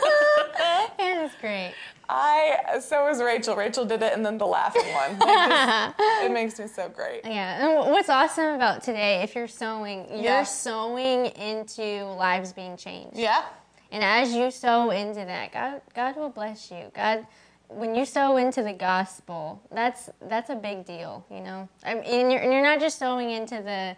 [0.98, 1.74] That's great.
[2.08, 3.56] I, so is Rachel.
[3.56, 5.18] Rachel did it and then the laughing one.
[5.18, 7.22] Like, this- it makes me so great.
[7.24, 10.42] Yeah, and what's awesome about today, if you're sowing, you're Yeah.
[10.44, 13.16] sowing into lives being changed.
[13.16, 13.42] Yeah.
[13.90, 16.90] And as you sow into that, God, God will bless you.
[16.94, 17.26] God,
[17.68, 21.68] when you sow into the gospel, that's that's a big deal, you know.
[21.84, 23.96] I mean, and you're, and you're not just sowing into the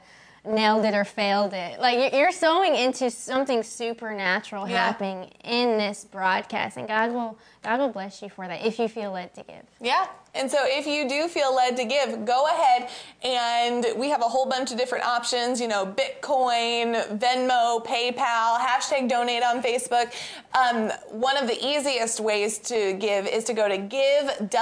[0.48, 1.80] nailed it or failed it.
[1.80, 4.84] Like you're- you're sowing into something supernatural Yeah.
[4.84, 8.88] happening in this broadcast, and God will God will bless you for that if you
[8.88, 9.62] feel led to give.
[9.80, 10.06] Yeah.
[10.34, 12.90] And so if you do feel led to give, go ahead
[13.22, 19.08] and we have a whole bunch of different options, you know, Bitcoin, Venmo, PayPal, hashtag
[19.08, 20.12] donate on Facebook.
[20.54, 24.52] Um, one of the easiest ways to give is to go to giveww.org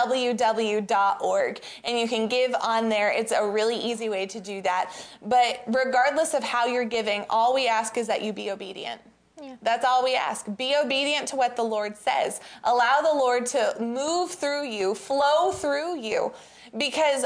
[1.85, 3.11] and you can give on there.
[3.11, 4.95] It's a really easy way to do that.
[5.23, 9.01] But regardless of how you're giving, all we ask is that you be obedient.
[9.43, 9.57] Yeah.
[9.61, 10.47] That's all we ask.
[10.57, 12.41] Be obedient to what the Lord says.
[12.63, 16.33] Allow the Lord to move through you, flow through you,
[16.79, 17.25] because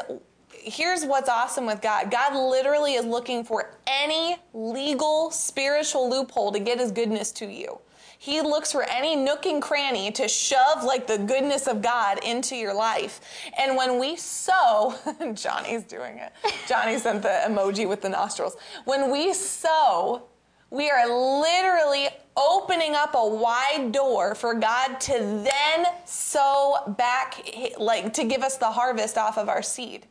[0.50, 6.58] here's what's awesome with God God literally is looking for any legal, spiritual loophole to
[6.58, 7.78] get his goodness to you.
[8.18, 12.56] He looks for any nook and cranny to shove like the goodness of God into
[12.56, 13.20] your life.
[13.58, 14.94] And when we sow,
[15.34, 16.32] Johnny's doing it.
[16.66, 18.56] Johnny sent the emoji with the nostrils.
[18.86, 20.22] When we sow,
[20.70, 27.48] we are literally opening up a wide door for God to then sow back,
[27.78, 30.06] like to give us the harvest off of our seed.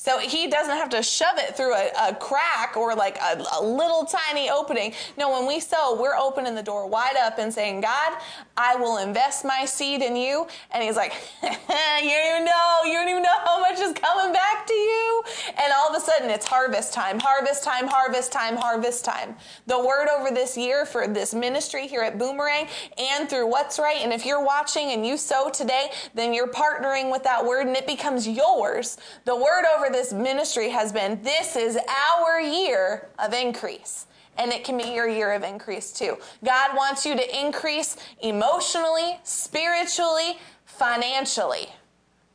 [0.00, 3.60] So he doesn't have to shove it through a, a crack or like a, a,
[3.60, 4.94] little tiny opening.
[5.16, 8.16] No, when we sow, we're opening the door wide up and saying, God,
[8.56, 10.46] I will invest my seed in you.
[10.70, 14.32] And he's like, you don't even know, you don't even know how much is coming
[14.32, 15.22] back to you.
[15.60, 19.34] And all of a sudden it's harvest time, harvest time, harvest time, harvest time.
[19.66, 22.68] The word over this year for this ministry here at Boomerang
[22.98, 23.98] and through What's Right.
[24.00, 27.76] And if you're watching and you sow today, then you're partnering with that word and
[27.76, 28.96] it becomes yours.
[29.24, 31.78] The word over this ministry has been this is
[32.16, 34.06] our year of increase.
[34.36, 36.16] And it can be your year of increase too.
[36.44, 41.68] God wants you to increase emotionally, spiritually, financially.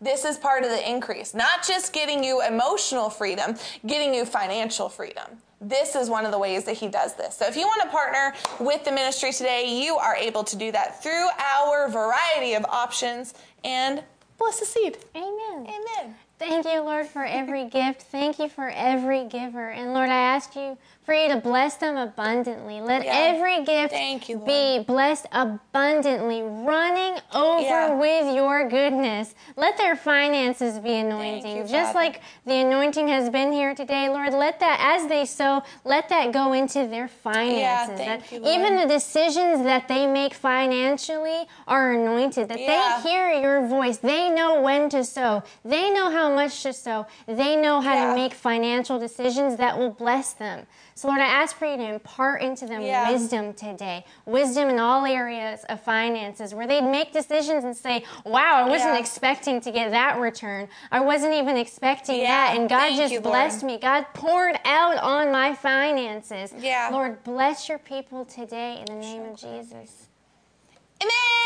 [0.02, 1.34] This is part of the increase.
[1.34, 5.24] Not just getting you emotional freedom, getting you financial freedom.
[5.62, 7.38] This is one of the ways that he does this.
[7.38, 10.74] So if you want to partner with the ministry today, you are able to do
[10.74, 13.34] that through our variety of options
[13.64, 14.04] and
[14.38, 14.98] bless the seed.
[15.16, 15.68] Amen.
[15.70, 16.16] Amen.
[16.44, 18.02] Thank you, Lord, for every gift.
[18.02, 19.70] Thank you for every giver.
[19.70, 22.80] And Lord, I ask you for you to bless them abundantly.
[22.82, 23.12] Let yeah.
[23.14, 23.94] every gift
[24.30, 27.96] you, be blessed abundantly, running over yeah.
[27.96, 29.36] with your goodness.
[29.58, 31.58] Let their finances be anointing.
[31.58, 32.06] You, Just Father.
[32.06, 36.32] like the anointing has been here today, Lord, let that, as they sow, let that
[36.32, 38.00] go into their finances.
[38.00, 43.68] Yeah, you, even the decisions that they make financially are anointed, that they hear your
[43.68, 43.98] voice.
[43.98, 48.16] They know when to sow, they know how much to sow, they know how to
[48.16, 50.66] make financial decisions that will bless them.
[50.96, 53.12] So, Lord, I ask for you to impart into them yeah.
[53.12, 58.66] wisdom today, wisdom in all areas of finances, where they'd make decisions and say, Wow,
[58.66, 59.00] I wasn't yeah.
[59.00, 60.68] expecting to get that return.
[60.92, 62.28] I wasn't even expecting yeah.
[62.28, 62.58] that.
[62.58, 63.78] And God Thank just you, blessed me.
[63.80, 66.54] God poured out on my finances.
[66.58, 66.90] Yeah.
[66.92, 70.10] Lord, bless your people today in the name of Jesus.
[71.04, 71.44] Amen.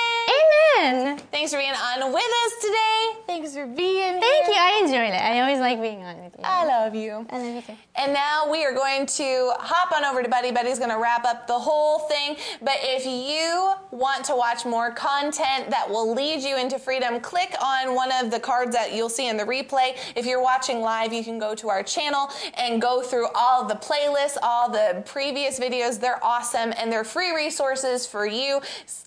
[0.78, 1.18] Amen.
[1.32, 3.22] Thanks for being on with us today.
[3.26, 4.53] Thanks for being Thank here.
[4.53, 4.60] you.
[4.60, 5.22] I enjoyed it.
[5.22, 6.43] I always like being on with you.
[6.43, 7.26] I love you.
[7.30, 7.78] I love you too.
[7.95, 10.51] And now we are going to hop on over to Buddy.
[10.51, 12.38] Buddy's going to wrap up the whole thing.
[12.62, 17.55] But if you want to watch more content that will lead you into freedom, click
[17.62, 19.97] on one of the cards that you'll see in the replay.
[20.16, 23.76] If you're watching live, you can go to our channel and go through all the
[23.76, 25.99] playlists, all the previous videos.
[25.99, 28.62] They're awesome and they're free resources for you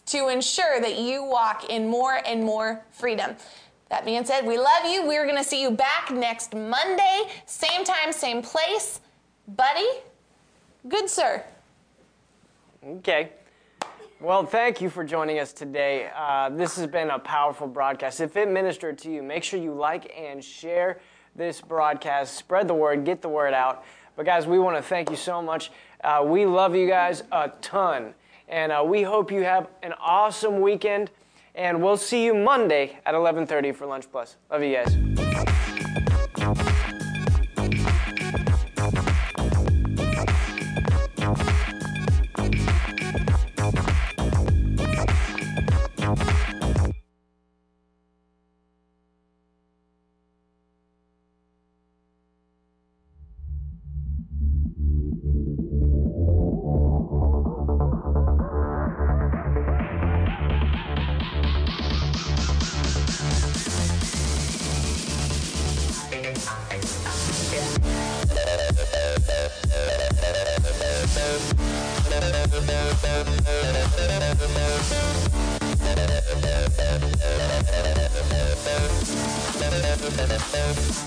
[0.06, 3.36] to ensure that you walk in more and more freedom.
[3.90, 5.06] That being said, we love you.
[5.06, 9.00] We're going to see you back next Monday, same time, same place.
[9.48, 9.86] Buddy,
[10.88, 11.44] good sir.
[12.82, 13.32] Okay.
[14.18, 16.10] Well, thank you for joining us today.
[16.16, 18.22] Uh, this has been a powerful broadcast.
[18.22, 21.00] If it ministered to you, make sure you like and share
[21.36, 22.34] this broadcast.
[22.34, 23.84] Spread the word, get the word out.
[24.16, 25.70] But, guys, we want to thank you so much.
[26.02, 28.14] Uh, we love you guys a ton.
[28.50, 31.10] And uh, we hope you have an awesome weekend.
[31.54, 34.36] And we'll see you Monday at 11:30 for Lunch Plus.
[34.50, 35.69] Love you guys.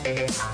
[0.05, 0.53] Yeah.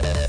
[0.00, 0.28] Yeah.